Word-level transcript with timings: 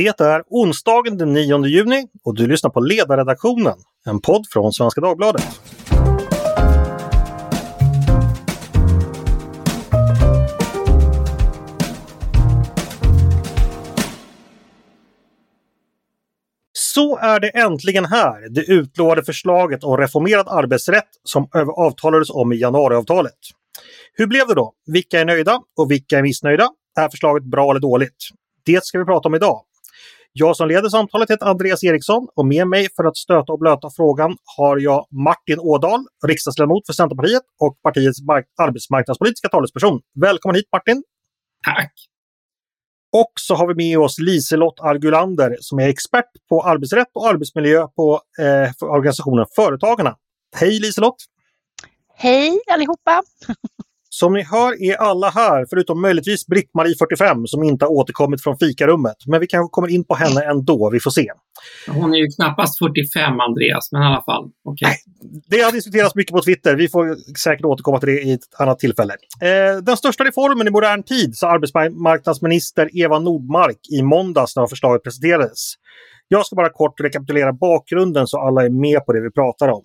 Det 0.00 0.20
är 0.20 0.42
onsdagen 0.46 1.18
den 1.18 1.32
9 1.32 1.66
juni 1.66 2.06
och 2.24 2.36
du 2.36 2.46
lyssnar 2.46 2.70
på 2.70 2.80
Ledarredaktionen, 2.80 3.78
en 4.06 4.20
podd 4.20 4.46
från 4.52 4.72
Svenska 4.72 5.00
Dagbladet. 5.00 5.42
Så 16.72 17.18
är 17.18 17.40
det 17.40 17.48
äntligen 17.48 18.04
här, 18.04 18.48
det 18.54 18.60
utlovade 18.60 19.24
förslaget 19.24 19.84
om 19.84 19.96
reformerad 19.96 20.48
arbetsrätt 20.48 21.08
som 21.24 21.48
avtalades 21.76 22.30
om 22.30 22.52
i 22.52 22.56
januariavtalet. 22.56 23.38
Hur 24.12 24.26
blev 24.26 24.46
det 24.46 24.54
då? 24.54 24.72
Vilka 24.86 25.20
är 25.20 25.24
nöjda 25.24 25.60
och 25.76 25.90
vilka 25.90 26.18
är 26.18 26.22
missnöjda? 26.22 26.68
Är 27.00 27.08
förslaget 27.08 27.44
bra 27.44 27.70
eller 27.70 27.80
dåligt? 27.80 28.28
Det 28.64 28.84
ska 28.84 28.98
vi 28.98 29.04
prata 29.04 29.28
om 29.28 29.34
idag. 29.34 29.62
Jag 30.32 30.56
som 30.56 30.68
leder 30.68 30.88
samtalet 30.88 31.30
heter 31.30 31.46
Andreas 31.46 31.84
Eriksson 31.84 32.28
och 32.36 32.46
med 32.46 32.68
mig 32.68 32.88
för 32.96 33.04
att 33.04 33.16
stöta 33.16 33.52
och 33.52 33.58
blöta 33.58 33.90
frågan 33.96 34.36
har 34.56 34.78
jag 34.78 35.06
Martin 35.10 35.58
Ådahl, 35.58 36.06
riksdagsledamot 36.26 36.86
för 36.86 36.92
Centerpartiet 36.92 37.42
och 37.60 37.82
partiets 37.82 38.18
arbetsmarknadspolitiska 38.62 39.48
talesperson. 39.48 40.00
Välkommen 40.20 40.56
hit 40.56 40.68
Martin! 40.72 41.02
Tack! 41.66 41.92
Och 43.12 43.32
så 43.40 43.54
har 43.54 43.68
vi 43.68 43.74
med 43.74 43.98
oss 43.98 44.18
Liselott 44.18 44.80
Argulander 44.80 45.56
som 45.60 45.78
är 45.78 45.88
expert 45.88 46.30
på 46.48 46.62
arbetsrätt 46.62 47.08
och 47.14 47.28
arbetsmiljö 47.28 47.86
på 47.96 48.20
eh, 48.40 48.88
organisationen 48.88 49.46
Företagarna. 49.56 50.16
Hej 50.56 50.80
Liselott! 50.80 51.16
Hej 52.14 52.60
allihopa! 52.72 53.22
Som 54.12 54.32
ni 54.32 54.42
hör 54.42 54.82
är 54.82 54.96
alla 54.96 55.30
här, 55.30 55.66
förutom 55.70 56.02
möjligtvis 56.02 56.46
Britt-Marie 56.46 56.94
45 56.98 57.46
som 57.46 57.62
inte 57.62 57.84
har 57.84 57.92
återkommit 57.92 58.42
från 58.42 58.58
fikarummet. 58.58 59.16
Men 59.26 59.40
vi 59.40 59.46
kanske 59.46 59.70
kommer 59.72 59.88
in 59.88 60.04
på 60.04 60.14
henne 60.14 60.44
ändå, 60.44 60.90
vi 60.90 61.00
får 61.00 61.10
se. 61.10 61.26
Hon 61.88 62.14
är 62.14 62.18
ju 62.18 62.28
knappast 62.28 62.78
45 62.78 63.40
Andreas, 63.40 63.92
men 63.92 64.02
i 64.02 64.04
alla 64.04 64.22
fall. 64.22 64.44
Okay. 64.64 64.94
Det 65.50 65.60
har 65.60 65.72
diskuterats 65.72 66.14
mycket 66.14 66.32
på 66.32 66.42
Twitter. 66.42 66.76
Vi 66.76 66.88
får 66.88 67.16
säkert 67.38 67.64
återkomma 67.64 67.98
till 67.98 68.08
det 68.08 68.22
i 68.22 68.32
ett 68.32 68.60
annat 68.60 68.78
tillfälle. 68.78 69.12
Eh, 69.42 69.82
den 69.82 69.96
största 69.96 70.24
reformen 70.24 70.66
i 70.66 70.70
modern 70.70 71.02
tid, 71.02 71.36
sa 71.36 71.50
arbetsmarknadsminister 71.50 73.02
Eva 73.02 73.18
Nordmark 73.18 73.78
i 73.92 74.02
måndags 74.02 74.56
när 74.56 74.66
förslaget 74.66 75.02
presenterades. 75.02 75.74
Jag 76.28 76.46
ska 76.46 76.56
bara 76.56 76.68
kort 76.70 77.00
rekapitulera 77.00 77.52
bakgrunden 77.52 78.26
så 78.26 78.40
alla 78.40 78.64
är 78.64 78.70
med 78.70 79.06
på 79.06 79.12
det 79.12 79.20
vi 79.20 79.30
pratar 79.30 79.68
om. 79.68 79.84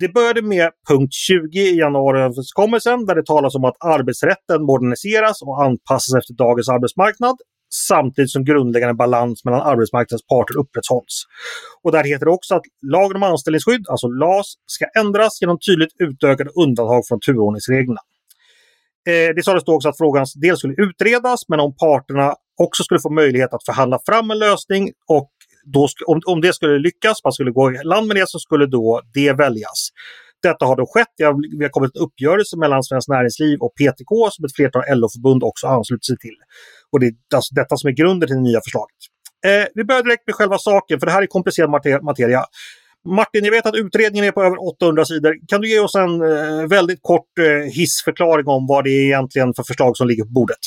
Det 0.00 0.08
började 0.08 0.42
med 0.42 0.70
punkt 0.88 1.12
20 1.12 1.60
i 1.60 1.78
januariöverenskommelsen 1.78 3.06
där 3.06 3.14
det 3.14 3.26
talas 3.26 3.54
om 3.54 3.64
att 3.64 3.84
arbetsrätten 3.84 4.62
moderniseras 4.62 5.42
och 5.42 5.62
anpassas 5.64 6.14
efter 6.14 6.34
dagens 6.34 6.68
arbetsmarknad 6.68 7.36
samtidigt 7.88 8.30
som 8.30 8.44
grundläggande 8.44 8.94
balans 8.94 9.44
mellan 9.44 9.60
arbetsmarknadens 9.60 10.26
parter 10.26 10.58
upprätthålls. 10.58 11.24
Och 11.82 11.92
där 11.92 12.04
heter 12.04 12.24
det 12.26 12.32
också 12.32 12.54
att 12.54 12.62
lagen 12.92 13.16
om 13.16 13.22
anställningsskydd, 13.22 13.84
alltså 13.88 14.06
LAS, 14.06 14.54
ska 14.66 14.84
ändras 15.00 15.40
genom 15.40 15.58
tydligt 15.58 15.92
utökade 15.98 16.50
undantag 16.64 17.06
från 17.08 17.20
turordningsreglerna. 17.20 18.00
Eh, 19.08 19.34
det 19.36 19.44
sades 19.44 19.64
då 19.64 19.74
också 19.74 19.88
att 19.88 19.98
frågan 19.98 20.26
dels 20.34 20.58
skulle 20.58 20.74
utredas, 20.74 21.40
men 21.48 21.60
om 21.60 21.74
parterna 21.76 22.34
också 22.62 22.82
skulle 22.82 23.00
få 23.00 23.10
möjlighet 23.10 23.54
att 23.54 23.64
förhandla 23.64 23.98
fram 24.06 24.30
en 24.30 24.38
lösning 24.38 24.92
och 25.08 25.30
då, 25.72 25.88
om, 26.06 26.20
om 26.26 26.40
det 26.40 26.52
skulle 26.52 26.78
lyckas, 26.78 27.24
man 27.24 27.32
skulle 27.32 27.50
gå 27.50 27.72
i 27.72 27.78
land 27.84 28.06
med 28.06 28.16
det, 28.16 28.28
så 28.28 28.38
skulle 28.38 28.66
då 28.66 29.00
det 29.14 29.32
väljas. 29.32 29.88
Detta 30.42 30.64
har 30.64 30.76
då 30.76 30.86
skett. 30.86 31.14
Vi 31.58 31.64
har 31.64 31.68
kommit 31.68 31.96
en 31.96 32.02
uppgörelse 32.02 32.56
mellan 32.56 32.82
Svenskt 32.82 33.08
Näringsliv 33.08 33.58
och 33.60 33.72
PTK 33.78 34.12
som 34.32 34.44
ett 34.44 34.54
flertal 34.56 34.82
LO-förbund 34.98 35.42
också 35.42 35.66
anslutit 35.66 36.06
sig 36.06 36.18
till. 36.18 36.36
Och 36.92 37.00
det 37.00 37.06
är 37.06 37.14
alltså 37.34 37.54
detta 37.54 37.76
som 37.76 37.88
är 37.88 37.92
grunden 37.92 38.26
till 38.26 38.36
det 38.36 38.42
nya 38.42 38.60
förslaget. 38.64 39.00
Eh, 39.46 39.66
vi 39.74 39.84
börjar 39.84 40.02
direkt 40.02 40.26
med 40.26 40.34
själva 40.34 40.58
saken, 40.58 41.00
för 41.00 41.06
det 41.06 41.12
här 41.12 41.22
är 41.22 41.26
komplicerad 41.26 41.70
materia. 42.02 42.44
Martin, 43.08 43.44
jag 43.44 43.50
vet 43.50 43.66
att 43.66 43.74
utredningen 43.74 44.24
är 44.24 44.32
på 44.32 44.42
över 44.42 44.56
800 44.68 45.04
sidor. 45.04 45.34
Kan 45.48 45.60
du 45.60 45.70
ge 45.70 45.80
oss 45.80 45.94
en 45.94 46.22
eh, 46.22 46.66
väldigt 46.68 46.98
kort 47.02 47.32
eh, 47.40 47.72
hissförklaring 47.72 48.46
om 48.46 48.66
vad 48.66 48.84
det 48.84 48.90
är 48.90 49.04
egentligen 49.04 49.54
för 49.54 49.62
förslag 49.62 49.96
som 49.96 50.08
ligger 50.08 50.24
på 50.24 50.30
bordet? 50.30 50.58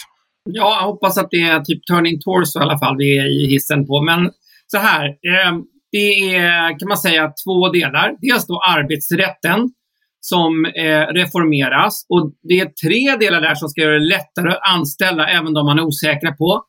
Ja, 0.50 0.78
jag 0.80 0.88
hoppas 0.88 1.18
att 1.18 1.28
det 1.32 1.42
är 1.42 1.60
typ 1.60 1.88
Turning 1.88 2.20
Torso 2.20 2.60
i 2.60 2.64
alla 2.64 2.80
fall 2.80 2.98
vi 2.98 3.18
är 3.18 3.44
i 3.44 3.48
hissen 3.48 3.88
på. 3.88 4.02
Men 4.02 4.32
så 4.72 4.78
här, 4.78 5.06
eh, 5.08 5.54
det 5.92 6.36
är 6.36 6.80
kan 6.80 6.88
man 6.88 6.98
säga 6.98 7.34
två 7.46 7.70
delar. 7.70 8.16
Dels 8.22 8.48
då 8.48 8.62
arbetsrätten 8.78 9.70
som 10.20 10.66
eh, 10.66 11.06
reformeras 11.20 12.06
och 12.10 12.34
det 12.50 12.60
är 12.60 12.70
tre 12.88 13.16
delar 13.26 13.42
där 13.42 13.56
som 13.56 13.70
ska 13.70 13.82
göra 13.82 14.00
det 14.00 14.06
lättare 14.06 14.50
att 14.50 14.76
anställa 14.76 15.30
även 15.30 15.54
de 15.54 15.66
man 15.66 15.80
är 15.80 15.84
osäkra 15.84 16.32
på. 16.32 16.64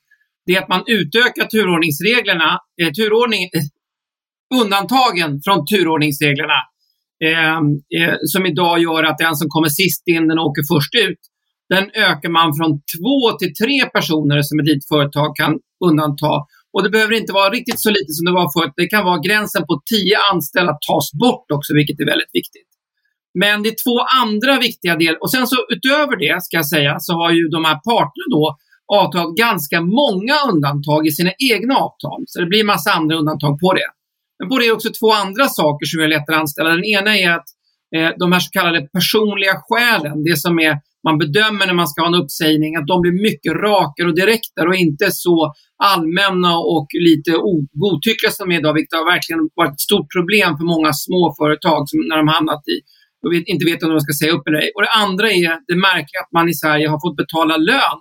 Det 0.46 0.52
är 0.52 0.62
att 0.62 0.68
man 0.68 0.84
utökar 0.86 1.46
turordningsreglerna, 1.46 2.58
eh, 2.82 2.90
turordning, 2.90 3.42
eh, 3.42 3.62
undantagen 4.60 5.40
från 5.44 5.66
turordningsreglerna 5.66 6.58
eh, 7.24 7.56
eh, 7.98 8.16
som 8.32 8.46
idag 8.46 8.78
gör 8.78 9.02
att 9.04 9.18
den 9.18 9.36
som 9.36 9.48
kommer 9.48 9.68
sist 9.68 10.02
in, 10.08 10.28
den 10.28 10.38
åker 10.38 10.62
först 10.74 10.94
ut. 11.08 11.22
Den 11.68 11.84
ökar 12.08 12.30
man 12.38 12.54
från 12.58 12.70
två 12.92 13.38
till 13.38 13.54
tre 13.62 13.78
personer 13.96 14.42
som 14.42 14.58
ett 14.60 14.66
litet 14.66 14.88
företag 14.88 15.36
kan 15.36 15.52
undanta 15.88 16.32
och 16.72 16.82
det 16.82 16.90
behöver 16.90 17.14
inte 17.14 17.32
vara 17.32 17.50
riktigt 17.50 17.80
så 17.80 17.90
lite 17.90 18.12
som 18.16 18.24
det 18.24 18.32
var 18.40 18.48
förut. 18.56 18.72
Det 18.76 18.86
kan 18.94 19.04
vara 19.04 19.24
gränsen 19.26 19.62
på 19.70 19.74
10 19.90 20.16
anställda 20.32 20.72
tas 20.88 21.08
bort 21.22 21.46
också, 21.56 21.70
vilket 21.74 22.00
är 22.00 22.06
väldigt 22.12 22.34
viktigt. 22.40 22.70
Men 23.42 23.62
det 23.62 23.68
är 23.68 23.78
två 23.84 23.96
andra 24.22 24.58
viktiga 24.66 24.96
delar. 24.96 25.22
Och 25.22 25.30
sen 25.30 25.46
så 25.46 25.56
utöver 25.74 26.16
det, 26.16 26.42
ska 26.42 26.56
jag 26.56 26.68
säga, 26.74 26.92
så 27.00 27.12
har 27.12 27.30
ju 27.38 27.48
de 27.48 27.64
här 27.64 27.78
parterna 27.88 28.26
då 28.36 28.56
avtalat 28.98 29.36
ganska 29.36 29.80
många 29.80 30.36
undantag 30.50 31.06
i 31.06 31.10
sina 31.10 31.32
egna 31.52 31.74
avtal. 31.76 32.20
Så 32.26 32.40
det 32.40 32.46
blir 32.46 32.64
massa 32.64 32.90
andra 32.92 33.16
undantag 33.16 33.58
på 33.60 33.72
det. 33.74 33.88
Men 34.38 34.48
på 34.48 34.58
det 34.58 34.66
är 34.66 34.72
också 34.72 34.90
två 35.00 35.12
andra 35.12 35.46
saker 35.48 35.86
som 35.86 36.02
är 36.02 36.08
lättare 36.08 36.36
att 36.36 36.40
anställa. 36.40 36.70
Den 36.70 36.84
ena 36.84 37.18
är 37.18 37.30
att 37.30 37.48
eh, 37.96 38.10
de 38.18 38.32
här 38.32 38.40
så 38.40 38.50
kallade 38.50 38.88
personliga 38.98 39.54
skälen, 39.68 40.24
det 40.24 40.36
som 40.36 40.58
är 40.58 40.74
man 41.06 41.18
bedömer 41.18 41.66
när 41.66 41.78
man 41.82 41.88
ska 41.88 42.02
ha 42.02 42.08
en 42.08 42.22
uppsägning, 42.22 42.76
att 42.76 42.86
de 42.86 43.00
blir 43.00 43.16
mycket 43.28 43.52
rakare 43.66 44.08
och 44.08 44.18
direktare 44.22 44.68
och 44.68 44.80
inte 44.86 45.06
så 45.24 45.52
allmänna 45.92 46.52
och 46.74 46.88
lite 47.08 47.30
godtyckliga 47.82 48.30
som 48.30 48.52
är 48.52 48.58
idag, 48.58 48.74
vilket 48.74 48.98
har 48.98 49.12
verkligen 49.14 49.42
varit 49.60 49.72
ett 49.72 49.88
stort 49.90 50.08
problem 50.16 50.50
för 50.58 50.66
många 50.74 50.92
småföretag 51.04 51.80
som 51.88 51.98
när 52.08 52.16
de 52.22 52.28
hamnat 52.36 52.64
i 52.74 52.76
och 53.26 53.34
inte 53.34 53.64
vet 53.70 53.82
om 53.82 53.90
de 53.90 54.00
ska 54.00 54.12
säga 54.20 54.32
upp 54.36 54.46
eller 54.48 54.60
ej. 54.64 54.70
Och 54.74 54.82
det 54.86 54.94
andra 55.04 55.26
är 55.30 55.52
det 55.70 55.78
märkliga 55.90 56.20
att 56.24 56.32
man 56.38 56.48
i 56.52 56.54
Sverige 56.62 56.86
har 56.92 57.00
fått 57.04 57.16
betala 57.22 57.56
lön. 57.56 58.00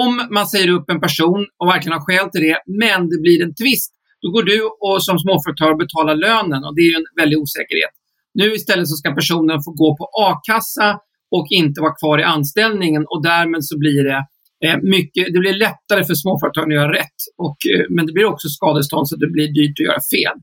Om 0.00 0.12
man 0.36 0.46
säger 0.52 0.68
upp 0.76 0.90
en 0.90 1.00
person 1.06 1.40
och 1.58 1.68
verkligen 1.72 1.96
har 1.98 2.04
skäl 2.06 2.26
till 2.30 2.44
det, 2.48 2.58
men 2.82 3.00
det 3.12 3.18
blir 3.24 3.38
en 3.46 3.54
tvist, 3.60 3.90
då 4.22 4.26
går 4.34 4.44
du 4.52 4.58
och 4.86 5.04
som 5.06 5.18
småföretagare 5.18 5.74
och 5.76 5.82
betalar 5.86 6.16
lönen 6.26 6.60
och 6.66 6.74
det 6.76 6.82
är 6.86 6.90
ju 6.92 6.98
en 7.02 7.10
väldig 7.20 7.38
osäkerhet. 7.42 7.94
Nu 8.40 8.46
istället 8.58 8.88
så 8.88 8.96
ska 9.00 9.08
personen 9.20 9.58
få 9.66 9.70
gå 9.82 9.88
på 9.98 10.04
a-kassa 10.26 10.88
och 11.36 11.46
inte 11.50 11.80
vara 11.80 11.94
kvar 12.00 12.16
i 12.18 12.22
anställningen 12.22 13.02
och 13.10 13.22
därmed 13.22 13.64
så 13.64 13.78
blir 13.78 14.02
det 14.10 14.20
eh, 14.64 14.78
mycket, 14.96 15.24
det 15.32 15.38
blir 15.44 15.56
lättare 15.66 16.02
för 16.08 16.14
småföretagen 16.14 16.70
att 16.72 16.80
göra 16.80 16.92
rätt. 17.00 17.18
Och, 17.44 17.58
eh, 17.72 17.84
men 17.94 18.06
det 18.06 18.12
blir 18.12 18.32
också 18.32 18.48
skadestånd 18.48 19.08
så 19.08 19.16
det 19.16 19.30
blir 19.36 19.48
dyrt 19.58 19.76
att 19.80 19.88
göra 19.88 20.02
fel. 20.14 20.36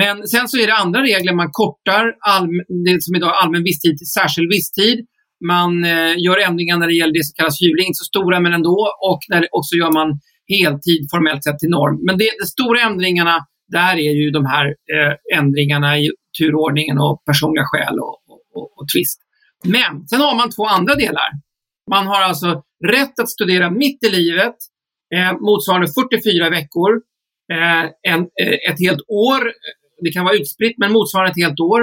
Men 0.00 0.14
sen 0.32 0.48
så 0.48 0.56
är 0.62 0.66
det 0.66 0.82
andra 0.84 1.00
regler. 1.02 1.32
Man 1.42 1.50
kortar 1.62 2.04
all, 2.32 2.46
det 2.86 3.02
som 3.02 3.16
idag 3.16 3.30
är 3.30 3.38
allmän 3.42 3.64
visstid 3.70 3.94
till 3.98 4.12
särskild 4.18 4.48
visstid. 4.56 4.98
Man 5.52 5.72
eh, 5.84 6.14
gör 6.24 6.38
ändringar 6.48 6.76
när 6.78 6.88
det 6.90 6.98
gäller 7.00 7.16
det 7.18 7.24
som 7.24 7.34
kallas 7.38 7.62
hyvling, 7.62 7.86
inte 7.86 8.02
så 8.04 8.10
stora 8.14 8.40
men 8.40 8.52
ändå. 8.58 8.78
Och, 9.10 9.20
när, 9.32 9.42
och 9.56 9.66
så 9.68 9.74
gör 9.80 9.92
man 10.00 10.08
heltid 10.54 11.00
formellt 11.14 11.44
sett 11.44 11.58
till 11.58 11.74
norm. 11.78 11.96
Men 12.06 12.14
det, 12.20 12.30
de 12.40 12.46
stora 12.56 12.80
ändringarna, 12.88 13.36
där 13.78 13.94
är 14.08 14.14
ju 14.20 14.30
de 14.30 14.42
här 14.54 14.66
eh, 14.94 15.38
ändringarna 15.38 15.98
i 15.98 16.04
turordningen 16.38 16.98
och 16.98 17.16
personliga 17.30 17.64
skäl 17.70 17.96
och, 18.06 18.16
och, 18.30 18.42
och, 18.56 18.68
och 18.78 18.86
tvist. 18.92 19.20
Men 19.64 20.08
sen 20.08 20.20
har 20.20 20.36
man 20.36 20.50
två 20.50 20.66
andra 20.66 20.94
delar. 20.94 21.30
Man 21.90 22.06
har 22.06 22.20
alltså 22.22 22.62
rätt 22.86 23.18
att 23.22 23.30
studera 23.30 23.70
mitt 23.70 24.04
i 24.04 24.10
livet, 24.10 24.54
eh, 25.14 25.32
motsvarande 25.40 25.88
44 25.88 26.50
veckor, 26.50 26.90
eh, 27.52 28.12
en, 28.12 28.20
eh, 28.20 28.70
ett 28.70 28.78
helt 28.78 29.00
år. 29.08 29.52
Det 30.04 30.12
kan 30.12 30.24
vara 30.24 30.34
utspritt, 30.34 30.78
men 30.78 30.92
motsvarande 30.92 31.30
ett 31.30 31.44
helt 31.44 31.60
år. 31.60 31.80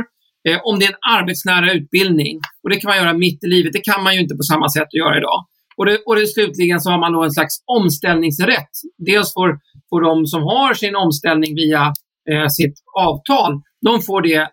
Eh, 0.49 0.59
om 0.63 0.79
det 0.79 0.85
är 0.85 0.89
en 0.89 1.19
arbetsnära 1.19 1.73
utbildning. 1.73 2.39
Och 2.63 2.69
det 2.69 2.79
kan 2.79 2.89
man 2.89 2.97
göra 2.97 3.13
mitt 3.13 3.43
i 3.43 3.47
livet. 3.47 3.73
Det 3.73 3.83
kan 3.91 4.03
man 4.03 4.15
ju 4.15 4.21
inte 4.21 4.35
på 4.35 4.43
samma 4.43 4.69
sätt 4.69 4.83
att 4.83 4.93
göra 4.93 5.17
idag. 5.17 5.45
Och, 5.77 5.85
det, 5.85 5.97
och 6.05 6.15
det, 6.15 6.27
slutligen 6.27 6.79
så 6.81 6.89
har 6.89 6.99
man 6.99 7.13
då 7.13 7.23
en 7.23 7.31
slags 7.31 7.55
omställningsrätt. 7.65 8.73
Dels 8.97 9.33
får, 9.33 9.59
får 9.89 10.01
de 10.01 10.25
som 10.25 10.43
har 10.43 10.73
sin 10.73 10.95
omställning 10.95 11.55
via 11.55 11.93
eh, 12.31 12.47
sitt 12.47 12.75
avtal, 12.95 13.61
de 13.85 14.01
får 14.01 14.21
det 14.21 14.49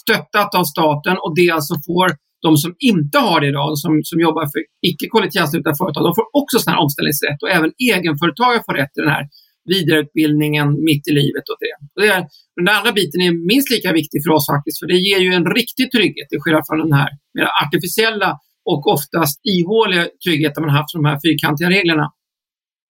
stöttat 0.00 0.54
av 0.54 0.64
staten 0.64 1.16
och 1.24 1.34
dels 1.36 1.68
så 1.68 1.74
får 1.86 2.08
de 2.46 2.50
som 2.64 2.72
inte 2.92 3.18
har 3.26 3.38
det 3.40 3.48
idag, 3.52 3.78
som, 3.82 3.92
som 4.10 4.18
jobbar 4.26 4.44
för 4.52 4.60
icke 4.90 5.06
kollektivanslutna 5.14 5.72
företag, 5.80 6.02
de 6.08 6.12
får 6.18 6.28
också 6.40 6.56
sån 6.58 6.72
här 6.72 6.82
omställningsrätt 6.84 7.40
och 7.42 7.50
även 7.56 7.70
egenföretagare 7.90 8.62
får 8.66 8.74
rätt 8.80 8.92
till 8.94 9.06
den 9.06 9.16
här 9.18 9.26
vidareutbildningen 9.72 10.66
mitt 10.88 11.04
i 11.10 11.12
livet. 11.20 11.44
Och 11.50 11.58
det. 11.64 11.74
Och 11.94 12.00
det 12.02 12.10
är, 12.16 12.22
den 12.60 12.76
andra 12.78 12.92
biten 12.98 13.20
är 13.26 13.32
minst 13.52 13.68
lika 13.74 13.90
viktig 14.00 14.18
för 14.24 14.30
oss 14.36 14.46
faktiskt, 14.54 14.78
för 14.80 14.88
det 14.92 14.98
ger 15.08 15.20
ju 15.26 15.30
en 15.38 15.46
riktig 15.58 15.86
trygghet 15.94 16.26
till 16.28 16.40
skillnad 16.42 16.64
från 16.68 16.80
den 16.86 16.94
här 17.00 17.10
mer 17.36 17.48
artificiella 17.64 18.30
och 18.70 18.82
oftast 18.94 19.36
ihåliga 19.54 20.02
tryggheten 20.24 20.62
man 20.64 20.76
haft 20.78 20.90
för 20.92 20.98
de 21.02 21.08
här 21.10 21.18
fyrkantiga 21.24 21.68
reglerna. 21.76 22.06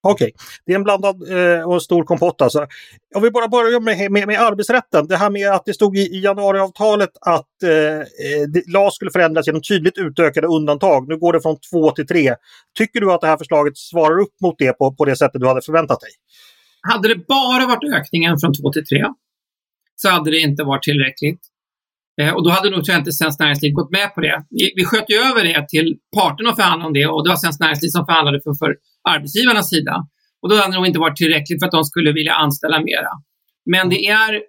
Okej, 0.04 0.24
okay. 0.24 0.32
det 0.66 0.72
är 0.72 0.76
en 0.76 0.82
blandad 0.82 1.16
eh, 1.30 1.70
och 1.70 1.82
stor 1.82 2.04
kompott 2.04 2.42
alltså. 2.42 2.66
Om 3.14 3.22
vi 3.22 3.30
bara 3.30 3.48
börjar 3.48 3.80
med, 3.80 4.10
med, 4.10 4.26
med 4.26 4.40
arbetsrätten. 4.40 5.06
Det 5.06 5.16
här 5.16 5.30
med 5.30 5.50
att 5.50 5.64
det 5.64 5.74
stod 5.74 5.96
i, 5.96 6.00
i 6.00 6.20
januariavtalet 6.20 7.10
att 7.20 7.62
eh, 7.62 7.70
eh 7.70 8.02
LAS 8.74 8.94
skulle 8.94 9.10
förändras 9.10 9.46
genom 9.46 9.62
tydligt 9.62 9.98
utökade 9.98 10.46
undantag. 10.46 11.08
Nu 11.08 11.18
går 11.18 11.32
det 11.32 11.40
från 11.40 11.56
två 11.70 11.90
till 11.90 12.06
tre. 12.06 12.34
Tycker 12.78 13.00
du 13.00 13.12
att 13.12 13.20
det 13.20 13.26
här 13.26 13.36
förslaget 13.36 13.78
svarar 13.78 14.20
upp 14.20 14.40
mot 14.42 14.54
det 14.58 14.72
på, 14.72 14.94
på 14.94 15.04
det 15.04 15.16
sättet 15.16 15.40
du 15.40 15.46
hade 15.46 15.62
förväntat 15.62 16.00
dig? 16.00 16.10
Hade 16.92 17.08
det 17.08 17.26
bara 17.28 17.66
varit 17.66 17.94
ökningen 17.94 18.38
från 18.38 18.54
två 18.54 18.72
till 18.72 18.86
tre 18.86 19.04
så 19.96 20.08
hade 20.08 20.30
det 20.30 20.38
inte 20.38 20.64
varit 20.64 20.82
tillräckligt. 20.82 21.40
Eh, 22.20 22.34
och 22.34 22.44
då 22.44 22.50
hade 22.50 22.70
nog 22.70 22.90
inte 22.90 23.12
Svenskt 23.12 23.40
Näringsliv 23.40 23.72
gått 23.72 23.90
med 23.90 24.14
på 24.14 24.20
det. 24.20 24.44
Vi, 24.50 24.72
vi 24.76 24.84
sköt 24.84 25.10
ju 25.10 25.16
över 25.16 25.44
det 25.44 25.68
till 25.68 25.96
parterna 26.16 26.50
och 26.50 26.56
förhandlade 26.56 26.86
om 26.86 26.92
det 26.92 27.06
och 27.06 27.24
det 27.24 27.30
var 27.30 27.36
Svenskt 27.36 27.60
Näringsliv 27.60 27.88
som 27.88 28.06
förhandlade 28.06 28.40
för, 28.44 28.54
för 28.54 28.76
arbetsgivarnas 29.08 29.68
sida. 29.70 29.94
Och 30.42 30.48
då 30.48 30.56
hade 30.56 30.72
det 30.72 30.76
nog 30.76 30.86
inte 30.86 30.98
varit 30.98 31.16
tillräckligt 31.16 31.60
för 31.60 31.66
att 31.66 31.78
de 31.78 31.84
skulle 31.84 32.12
vilja 32.12 32.34
anställa 32.34 32.78
mera. 32.90 33.12
Men 33.72 33.88
det 33.88 34.06
är, 34.06 34.42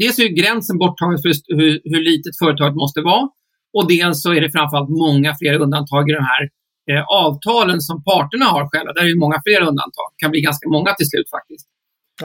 dels 0.00 0.18
är 0.18 0.28
gränsen 0.40 0.78
borttagen 0.78 1.18
för 1.22 1.30
hur, 1.58 1.80
hur 1.84 2.02
litet 2.10 2.34
företaget 2.42 2.74
måste 2.74 3.00
vara 3.00 3.28
och 3.76 3.88
dels 3.88 4.22
så 4.22 4.30
är 4.36 4.40
det 4.40 4.50
framförallt 4.56 4.90
många 5.06 5.30
fler 5.40 5.54
undantag 5.64 6.10
i 6.10 6.12
de 6.20 6.24
här 6.32 6.42
eh, 6.90 7.04
avtalen 7.24 7.80
som 7.80 7.96
parterna 8.04 8.46
har 8.54 8.64
själva. 8.70 8.92
Där 8.92 9.02
är 9.06 9.10
det 9.14 9.24
många 9.26 9.38
fler 9.46 9.60
undantag. 9.70 10.08
Det 10.12 10.20
kan 10.22 10.30
bli 10.30 10.40
ganska 10.40 10.66
många 10.76 10.90
till 10.98 11.08
slut 11.12 11.28
faktiskt. 11.36 11.66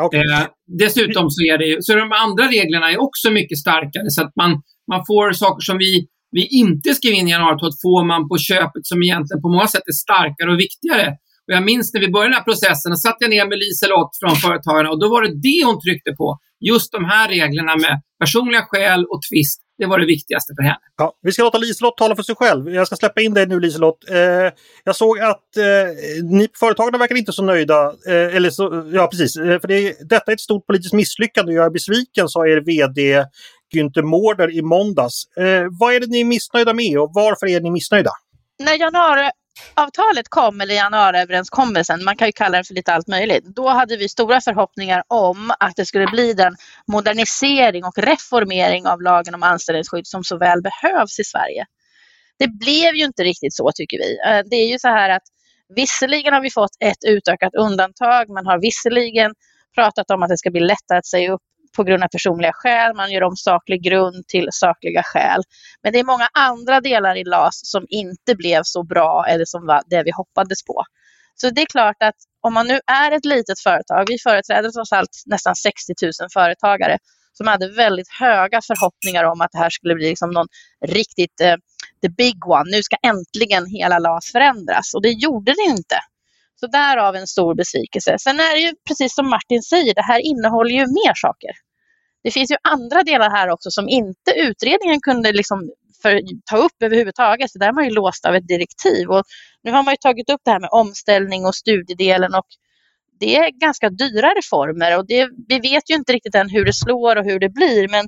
Okay. 0.08 0.20
Eh, 0.20 0.46
dessutom 0.84 1.26
så 1.30 1.40
är 1.52 1.58
det 1.62 1.84
så 1.84 1.96
de 1.96 2.12
andra 2.26 2.44
reglerna 2.56 2.92
är 2.94 2.98
också 3.08 3.28
mycket 3.40 3.58
starkare 3.66 4.10
så 4.16 4.20
att 4.26 4.34
man, 4.42 4.52
man 4.92 5.02
får 5.10 5.32
saker 5.44 5.62
som 5.70 5.78
vi, 5.78 6.08
vi 6.32 6.44
inte 6.62 6.90
skrev 6.98 7.14
in 7.14 7.28
i 7.28 7.32
januariavtalet 7.32 7.82
får 7.86 8.02
man 8.12 8.22
på 8.30 8.36
köpet 8.50 8.84
som 8.92 8.98
egentligen 9.04 9.42
på 9.46 9.50
många 9.56 9.68
sätt 9.68 9.86
är 9.94 9.98
starkare 10.06 10.50
och 10.54 10.60
viktigare. 10.68 11.08
Och 11.48 11.54
jag 11.58 11.64
minns 11.64 11.94
när 11.94 12.02
vi 12.02 12.12
började 12.12 12.30
den 12.30 12.38
här 12.38 12.44
processen, 12.44 12.92
och 12.92 13.02
satt 13.02 13.18
jag 13.20 13.30
ner 13.30 13.46
med 13.46 13.58
Liselott 13.58 14.12
från 14.20 14.36
Företagarna 14.36 14.90
och 14.90 15.00
då 15.00 15.10
var 15.10 15.22
det 15.22 15.34
det 15.48 15.66
hon 15.66 15.82
tryckte 15.82 16.12
på. 16.12 16.38
Just 16.60 16.92
de 16.92 17.06
här 17.06 17.30
reglerna 17.30 17.76
med 17.76 18.02
personliga 18.20 18.62
skäl 18.62 19.06
och 19.12 19.22
tvist. 19.30 19.62
Det 19.78 19.86
var 19.86 20.00
det 20.00 20.06
viktigaste 20.06 20.54
för 20.58 20.64
henne. 20.64 20.80
Ja, 20.98 21.14
vi 21.22 21.32
ska 21.32 21.44
låta 21.44 21.58
Liselott 21.58 21.98
tala 21.98 22.16
för 22.16 22.24
sig 22.24 22.36
själv. 22.36 22.70
Jag 22.70 22.88
ska 22.88 22.96
släppa 22.96 23.22
in 23.22 23.34
dig 23.34 23.48
nu 23.48 23.60
Liselott. 23.60 24.10
Eh, 24.10 24.52
jag 24.84 24.96
såg 24.96 25.20
att 25.20 25.58
eh, 25.58 25.64
ni 26.32 26.48
på 26.48 26.58
Företagarna 26.60 26.98
verkar 26.98 27.16
inte 27.16 27.34
så 27.34 27.44
nöjda. 27.44 27.86
Eh, 28.08 28.36
eller 28.36 28.50
så, 28.50 28.90
ja, 28.94 29.08
precis. 29.08 29.38
Eh, 29.38 29.60
för 29.60 29.68
det, 29.68 30.10
detta 30.10 30.32
är 30.32 30.34
ett 30.34 30.42
stort 30.42 30.68
politiskt 30.68 30.94
misslyckande. 30.94 31.54
Jag 31.54 31.66
är 31.66 31.70
besviken, 31.70 32.30
sa 32.30 32.48
er 32.48 32.62
VD 32.62 33.26
Günther 33.74 34.02
Mårder 34.02 34.58
i 34.58 34.62
måndags. 34.62 35.24
Eh, 35.38 35.64
vad 35.80 35.94
är 35.94 36.00
det 36.00 36.08
ni 36.08 36.20
är 36.22 36.26
missnöjda 36.26 36.74
med 36.74 37.00
och 37.00 37.12
varför 37.14 37.48
är 37.48 37.62
ni 37.62 37.72
missnöjda? 37.72 38.12
När 38.60 38.80
januari 38.80 39.30
avtalet 39.74 40.30
kom, 40.30 40.62
eller 40.62 40.76
januariöverenskommelsen, 40.76 42.04
man 42.04 42.18
kan 42.18 42.28
ju 42.28 42.32
kalla 42.32 42.58
den 42.58 42.66
för 42.66 42.74
lite 42.74 42.94
allt 42.94 43.08
möjligt, 43.08 43.44
då 43.46 43.70
hade 43.70 43.98
vi 43.98 44.10
stora 44.10 44.42
förhoppningar 44.42 45.04
om 45.08 45.52
att 45.60 45.76
det 45.76 45.86
skulle 45.86 46.08
bli 46.08 46.34
den 46.34 46.56
modernisering 46.92 47.86
och 47.86 47.98
reformering 47.98 48.88
av 48.88 49.02
lagen 49.02 49.36
om 49.36 49.44
anställningsskydd 49.44 50.08
som 50.08 50.24
så 50.24 50.38
väl 50.38 50.62
behövs 50.62 51.20
i 51.20 51.24
Sverige. 51.24 51.66
Det 52.40 52.48
blev 52.48 52.96
ju 52.96 53.04
inte 53.06 53.24
riktigt 53.24 53.56
så 53.56 53.72
tycker 53.76 53.98
vi. 53.98 54.18
Eh, 54.28 54.44
det 54.50 54.56
är 54.56 54.68
ju 54.72 54.80
så 54.80 54.88
här 54.88 55.10
att 55.10 55.24
visserligen 55.76 56.34
har 56.34 56.42
vi 56.42 56.52
fått 56.52 56.76
ett 56.80 57.04
utökat 57.08 57.56
undantag, 57.56 58.30
man 58.30 58.46
har 58.46 58.62
visserligen 58.62 59.32
pratat 59.76 60.12
om 60.12 60.24
att 60.24 60.30
det 60.30 60.38
ska 60.38 60.52
bli 60.52 60.62
lättare 60.62 60.98
att 60.98 61.06
säga 61.06 61.34
upp 61.34 61.42
på 61.78 61.84
grund 61.84 62.04
av 62.04 62.08
personliga 62.08 62.52
skäl, 62.54 62.96
man 62.96 63.12
gör 63.12 63.24
om 63.24 63.36
saklig 63.36 63.84
grund 63.84 64.28
till 64.28 64.48
sakliga 64.52 65.04
skäl. 65.04 65.42
Men 65.84 65.94
det 65.94 66.00
är 66.00 66.04
många 66.04 66.28
andra 66.34 66.82
delar 66.82 67.16
i 67.18 67.24
LAS 67.24 67.60
som 67.64 67.86
inte 67.90 68.36
blev 68.36 68.62
så 68.64 68.84
bra 68.84 69.26
eller 69.30 69.46
som 69.46 69.66
var 69.66 69.82
det 69.90 70.04
vi 70.04 70.12
hoppades 70.12 70.64
på. 70.64 70.84
Så 71.36 71.50
det 71.50 71.62
är 71.62 71.66
klart 71.66 71.96
att 72.00 72.16
om 72.42 72.54
man 72.54 72.68
nu 72.68 72.80
är 73.04 73.12
ett 73.12 73.26
litet 73.26 73.60
företag, 73.60 74.06
vi 74.08 74.18
företräder 74.24 74.70
trots 74.72 74.92
allt 74.92 75.16
nästan 75.26 75.56
60 75.56 75.94
000 76.04 76.12
företagare 76.34 76.98
som 77.34 77.48
hade 77.48 77.68
väldigt 77.72 78.12
höga 78.20 78.60
förhoppningar 78.68 79.24
om 79.24 79.42
att 79.42 79.52
det 79.52 79.58
här 79.58 79.70
skulle 79.70 79.96
bli 79.96 80.10
liksom 80.10 80.30
någon 80.30 80.48
riktigt 80.86 81.42
eh, 81.42 81.56
the 82.02 82.10
big 82.10 82.48
one. 82.48 82.72
Nu 82.72 82.84
ska 82.84 82.96
äntligen 83.04 83.66
hela 83.66 84.00
LAS 84.00 84.32
förändras 84.32 84.94
och 84.94 85.02
det 85.02 85.12
gjorde 85.12 85.52
det 85.52 85.66
inte. 85.70 85.98
Så 86.60 86.68
därav 86.68 87.16
en 87.16 87.28
stor 87.28 87.56
besvikelse. 87.56 88.16
Sen 88.20 88.40
är 88.40 88.54
det 88.56 88.62
ju 88.62 88.74
precis 88.88 89.16
som 89.16 89.30
Martin 89.30 89.62
säger, 89.62 89.94
det 89.94 90.08
här 90.12 90.20
innehåller 90.20 90.72
ju 90.72 90.86
mer 91.00 91.14
saker. 91.16 91.52
Det 92.28 92.32
finns 92.32 92.52
ju 92.52 92.56
andra 92.62 93.04
delar 93.04 93.30
här 93.30 93.50
också 93.50 93.72
som 93.72 93.90
inte 93.90 94.32
utredningen 94.36 95.02
kunde 95.02 95.32
liksom 95.32 95.72
för, 96.02 96.22
ta 96.52 96.58
upp 96.58 96.84
överhuvudtaget. 96.84 97.52
Så 97.52 97.60
där 97.60 97.68
är 97.68 97.74
man 97.74 97.84
ju 97.84 97.90
låst 97.90 98.26
av 98.26 98.36
ett 98.36 98.48
direktiv. 98.48 99.10
Och 99.10 99.24
nu 99.64 99.72
har 99.72 99.84
man 99.84 99.94
ju 99.94 99.98
tagit 99.98 100.30
upp 100.30 100.42
det 100.46 100.52
här 100.52 100.60
med 100.60 100.70
omställning 100.72 101.46
och 101.46 101.56
studiedelen 101.56 102.34
och 102.34 102.46
det 103.20 103.36
är 103.36 103.52
ganska 103.52 103.90
dyra 103.90 104.30
reformer 104.30 104.98
och 104.98 105.08
det, 105.08 105.30
vi 105.48 105.60
vet 105.60 105.90
ju 105.90 105.96
inte 105.96 106.14
riktigt 106.14 106.36
än 106.36 106.50
hur 106.50 106.66
det 106.66 106.74
slår 106.74 107.16
och 107.16 107.26
hur 107.26 107.40
det 107.40 107.50
blir. 107.50 107.88
Men, 107.88 108.08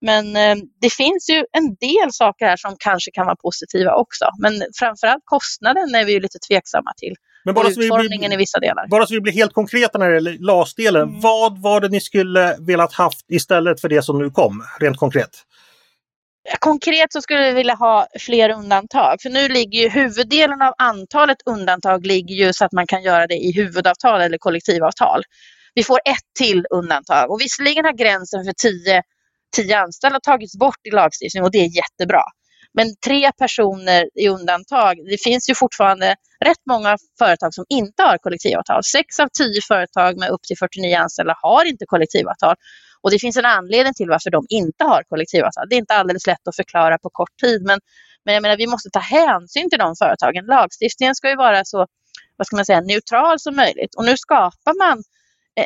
men 0.00 0.36
eh, 0.36 0.64
det 0.80 0.92
finns 0.92 1.30
ju 1.30 1.44
en 1.52 1.74
del 1.74 2.12
saker 2.12 2.46
här 2.46 2.56
som 2.56 2.76
kanske 2.78 3.10
kan 3.10 3.26
vara 3.26 3.36
positiva 3.36 3.94
också. 3.94 4.24
Men 4.38 4.52
framförallt 4.78 5.22
kostnaden 5.24 5.94
är 5.94 6.04
vi 6.04 6.12
ju 6.12 6.20
lite 6.20 6.38
tveksamma 6.48 6.92
till. 6.96 7.14
Men 7.48 7.54
bara 7.54 7.66
och 7.66 7.72
utformningen 7.78 8.28
bli, 8.28 8.34
i 8.34 8.36
vissa 8.36 8.58
delar. 8.58 8.88
Bara 8.88 9.06
så 9.06 9.14
vi 9.14 9.20
blir 9.20 9.32
helt 9.32 9.52
konkreta 9.52 9.98
när 9.98 10.08
det 10.08 10.14
gäller 10.14 10.36
LAS-delen. 10.40 11.08
Mm. 11.08 11.20
Vad 11.20 11.62
var 11.62 11.80
det 11.80 11.88
ni 11.88 12.00
skulle 12.00 12.56
velat 12.60 12.92
haft 12.92 13.24
istället 13.28 13.80
för 13.80 13.88
det 13.88 14.02
som 14.02 14.18
nu 14.18 14.30
kom, 14.30 14.64
rent 14.80 14.96
konkret? 14.96 15.30
Konkret 16.58 17.12
så 17.12 17.22
skulle 17.22 17.42
vi 17.42 17.52
vilja 17.52 17.74
ha 17.74 18.06
fler 18.18 18.50
undantag. 18.50 19.22
För 19.22 19.30
nu 19.30 19.48
ligger 19.48 19.82
ju 19.82 19.88
huvuddelen 19.88 20.62
av 20.62 20.74
antalet 20.78 21.38
undantag 21.46 22.06
ligger 22.06 22.34
ju 22.34 22.52
så 22.52 22.64
att 22.64 22.72
man 22.72 22.86
kan 22.86 23.02
göra 23.02 23.26
det 23.26 23.34
i 23.36 23.52
huvudavtal 23.52 24.20
eller 24.20 24.38
kollektivavtal. 24.38 25.22
Vi 25.74 25.82
får 25.82 26.00
ett 26.04 26.28
till 26.38 26.66
undantag 26.70 27.30
och 27.30 27.40
visserligen 27.40 27.84
har 27.84 27.92
gränsen 27.92 28.44
för 28.44 28.52
10 28.52 29.02
tio 29.56 29.78
anställda 29.78 30.20
tagits 30.20 30.58
bort 30.58 30.80
i 30.84 30.90
lagstiftningen 30.90 31.44
och 31.44 31.50
det 31.50 31.58
är 31.58 31.76
jättebra. 31.76 32.22
Men 32.74 32.96
tre 33.06 33.32
personer 33.32 34.08
i 34.14 34.28
undantag, 34.28 34.96
det 35.10 35.22
finns 35.22 35.50
ju 35.50 35.54
fortfarande 35.54 36.16
rätt 36.44 36.62
många 36.70 36.96
företag 37.18 37.54
som 37.54 37.64
inte 37.68 38.02
har 38.02 38.18
kollektivavtal. 38.18 38.84
Sex 38.84 39.20
av 39.20 39.28
tio 39.38 39.60
företag 39.68 40.18
med 40.18 40.28
upp 40.30 40.42
till 40.42 40.58
49 40.58 40.96
anställda 40.96 41.34
har 41.42 41.64
inte 41.64 41.84
kollektivavtal. 41.86 42.54
Och 43.02 43.10
det 43.10 43.18
finns 43.18 43.36
en 43.36 43.44
anledning 43.44 43.94
till 43.94 44.08
varför 44.08 44.30
de 44.30 44.46
inte 44.48 44.84
har 44.84 45.02
kollektivavtal. 45.02 45.68
Det 45.68 45.74
är 45.74 45.78
inte 45.78 45.94
alldeles 45.94 46.26
lätt 46.26 46.48
att 46.48 46.56
förklara 46.56 46.98
på 46.98 47.10
kort 47.10 47.36
tid, 47.40 47.62
men, 47.62 47.80
men 48.24 48.34
jag 48.34 48.42
menar, 48.42 48.56
vi 48.56 48.66
måste 48.66 48.90
ta 48.90 49.00
hänsyn 49.00 49.70
till 49.70 49.78
de 49.78 49.94
företagen. 49.98 50.46
Lagstiftningen 50.46 51.14
ska 51.14 51.28
ju 51.28 51.36
vara 51.36 51.64
så 51.64 51.86
vad 52.36 52.46
ska 52.46 52.56
man 52.56 52.64
säga, 52.64 52.80
neutral 52.80 53.40
som 53.40 53.56
möjligt. 53.56 53.94
Och 53.96 54.04
nu 54.04 54.16
skapar 54.16 54.78
man 54.78 55.02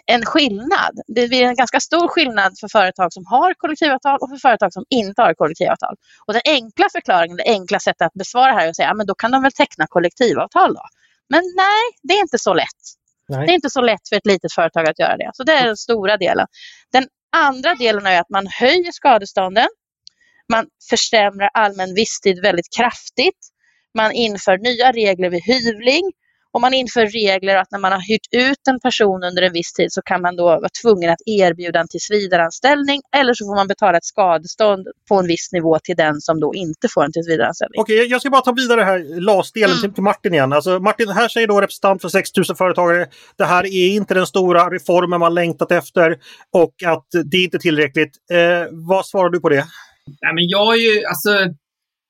en 0.06 0.24
skillnad. 0.24 1.00
Det 1.06 1.28
blir 1.28 1.42
en 1.42 1.54
ganska 1.54 1.80
stor 1.80 2.08
skillnad 2.08 2.52
för 2.60 2.68
företag 2.68 3.12
som 3.12 3.26
har 3.26 3.54
kollektivavtal 3.54 4.18
och 4.20 4.28
för 4.30 4.36
företag 4.36 4.72
som 4.72 4.84
inte 4.90 5.22
har 5.22 5.34
kollektivavtal. 5.34 5.94
Och 6.26 6.32
den 6.32 6.42
enkla 6.44 6.86
förklaringen, 6.92 7.36
det 7.36 7.44
enkla 7.46 7.78
sättet 7.80 8.02
att 8.02 8.12
besvara 8.12 8.46
det 8.46 8.58
här 8.58 8.66
är 8.66 8.70
att 8.70 8.76
säga, 8.76 8.94
ja, 8.98 9.04
då 9.04 9.14
kan 9.14 9.30
de 9.30 9.42
väl 9.42 9.52
teckna 9.52 9.86
kollektivavtal 9.88 10.74
då. 10.74 10.82
Men 11.28 11.42
nej, 11.56 11.82
det 12.02 12.14
är 12.14 12.20
inte 12.20 12.38
så 12.38 12.54
lätt. 12.54 12.82
Nej. 13.28 13.46
Det 13.46 13.52
är 13.52 13.54
inte 13.54 13.70
så 13.70 13.80
lätt 13.80 14.08
för 14.08 14.16
ett 14.16 14.26
litet 14.26 14.52
företag 14.52 14.88
att 14.88 14.98
göra 14.98 15.16
det. 15.16 15.30
Så 15.34 15.44
det 15.44 15.52
är 15.52 15.66
den 15.66 15.76
stora 15.76 16.16
delen. 16.16 16.46
Den 16.92 17.06
andra 17.36 17.74
delen 17.74 18.06
är 18.06 18.20
att 18.20 18.30
man 18.30 18.46
höjer 18.46 18.92
skadestånden. 18.92 19.68
Man 20.52 20.66
försämrar 20.90 21.50
allmän 21.54 21.94
visstid 21.94 22.42
väldigt 22.42 22.76
kraftigt. 22.76 23.38
Man 23.94 24.12
inför 24.12 24.58
nya 24.58 24.92
regler 24.92 25.30
vid 25.30 25.42
hyvling 25.44 26.12
om 26.52 26.60
man 26.60 26.74
inför 26.74 27.06
regler 27.06 27.56
att 27.56 27.70
när 27.70 27.78
man 27.78 27.92
har 27.92 28.00
hyrt 28.00 28.28
ut 28.48 28.62
en 28.68 28.80
person 28.80 29.24
under 29.24 29.42
en 29.42 29.52
viss 29.52 29.72
tid 29.72 29.92
så 29.92 30.02
kan 30.02 30.22
man 30.22 30.36
då 30.36 30.44
vara 30.44 30.68
tvungen 30.82 31.10
att 31.10 31.22
erbjuda 31.26 31.80
en 31.80 31.88
tillsvidareanställning 31.88 33.00
eller 33.16 33.34
så 33.34 33.44
får 33.44 33.56
man 33.56 33.68
betala 33.68 33.98
ett 33.98 34.04
skadestånd 34.04 34.86
på 35.08 35.14
en 35.18 35.26
viss 35.26 35.52
nivå 35.52 35.78
till 35.84 35.96
den 35.96 36.20
som 36.20 36.40
då 36.40 36.54
inte 36.54 36.88
får 36.94 37.04
en 37.04 37.12
tillsvidareanställning. 37.12 37.80
Okej, 37.80 38.06
jag 38.06 38.20
ska 38.20 38.30
bara 38.30 38.40
ta 38.40 38.52
vidare 38.52 38.80
här 38.80 39.20
LAS-delen 39.20 39.76
mm. 39.78 39.94
till 39.94 40.02
Martin 40.02 40.34
igen. 40.34 40.52
Alltså 40.52 40.78
Martin, 40.78 41.08
här 41.08 41.28
säger 41.28 41.46
då 41.46 41.60
representant 41.60 42.02
för 42.02 42.08
6 42.08 42.30
000 42.36 42.56
företagare 42.56 43.06
det 43.36 43.44
här 43.44 43.66
är 43.66 43.88
inte 43.88 44.14
den 44.14 44.26
stora 44.26 44.70
reformen 44.70 45.20
man 45.20 45.34
längtat 45.34 45.72
efter 45.72 46.16
och 46.52 46.74
att 46.86 47.06
det 47.30 47.36
är 47.36 47.44
inte 47.44 47.58
tillräckligt. 47.58 48.16
Eh, 48.32 48.66
vad 48.70 49.06
svarar 49.06 49.30
du 49.30 49.40
på 49.40 49.48
det? 49.48 49.64
Nej, 50.06 50.34
men 50.34 50.48
jag 50.48 50.74
är 50.74 50.80
ju, 50.80 51.04
alltså, 51.04 51.30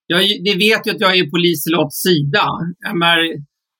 jag, 0.07 0.21
ni 0.21 0.55
vet 0.55 0.87
ju 0.87 0.91
att 0.91 1.01
jag 1.01 1.19
är 1.19 1.31
på 1.31 1.37
Liselotts 1.37 2.03
sida. 2.03 2.45
Jag 2.79 2.97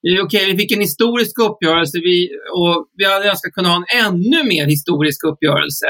Okej, 0.03 0.23
okay, 0.23 0.45
vi 0.53 0.59
fick 0.59 0.73
en 0.73 0.87
historisk 0.89 1.37
uppgörelse 1.49 1.99
vi, 1.99 2.17
och 2.59 2.77
vi 2.99 3.05
hade 3.05 3.31
önskat 3.31 3.53
kunna 3.53 3.69
ha 3.69 3.77
en 3.77 3.91
ännu 4.07 4.41
mer 4.53 4.65
historisk 4.75 5.21
uppgörelse. 5.31 5.89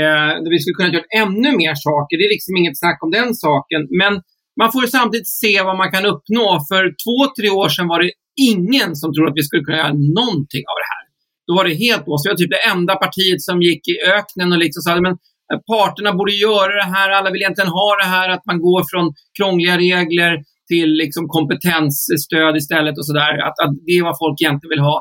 Eh, 0.00 0.32
där 0.42 0.50
vi 0.54 0.58
skulle 0.58 0.78
kunna 0.78 0.94
göra 0.96 1.08
ännu 1.24 1.50
mer 1.62 1.74
saker. 1.88 2.14
Det 2.18 2.24
är 2.28 2.34
liksom 2.36 2.56
inget 2.56 2.78
snack 2.82 2.98
om 3.04 3.10
den 3.18 3.30
saken. 3.46 3.80
Men 4.00 4.12
man 4.60 4.72
får 4.72 4.86
samtidigt 4.98 5.30
se 5.42 5.62
vad 5.68 5.76
man 5.82 5.90
kan 5.94 6.04
uppnå. 6.12 6.46
För 6.70 6.82
två, 7.04 7.18
tre 7.36 7.48
år 7.60 7.68
sedan 7.68 7.88
var 7.92 8.00
det 8.02 8.10
ingen 8.50 8.90
som 9.00 9.08
trodde 9.12 9.30
att 9.30 9.40
vi 9.40 9.48
skulle 9.48 9.66
kunna 9.66 9.82
göra 9.82 9.96
någonting 10.20 10.64
av 10.72 10.76
det 10.82 10.90
här. 10.94 11.04
Då 11.46 11.52
var 11.58 11.64
det 11.68 11.74
helt 11.86 12.04
oss. 12.12 12.22
Vi 12.24 12.30
var 12.32 12.40
typ 12.40 12.54
det 12.58 12.64
enda 12.74 12.94
partiet 13.04 13.40
som 13.48 13.56
gick 13.68 13.82
i 13.92 13.96
öknen 14.16 14.52
och 14.52 14.60
liksom 14.64 14.80
sa 14.82 14.90
men 15.08 15.16
eh, 15.50 15.60
parterna 15.70 16.10
borde 16.18 16.34
göra 16.48 16.72
det 16.82 16.90
här. 16.94 17.08
Alla 17.10 17.30
vill 17.30 17.42
egentligen 17.42 17.76
ha 17.80 17.90
det 18.02 18.08
här 18.14 18.28
att 18.34 18.44
man 18.50 18.58
går 18.66 18.82
från 18.90 19.06
krångliga 19.38 19.74
regler 19.86 20.32
till 20.70 20.90
liksom 21.02 21.24
kompetensstöd 21.36 22.54
istället 22.62 22.98
och 22.98 23.06
sådär. 23.10 23.32
Att, 23.46 23.56
att 23.64 23.72
det 23.86 23.92
är 23.98 24.08
vad 24.10 24.20
folk 24.24 24.36
egentligen 24.40 24.74
vill 24.74 24.88
ha. 24.90 24.96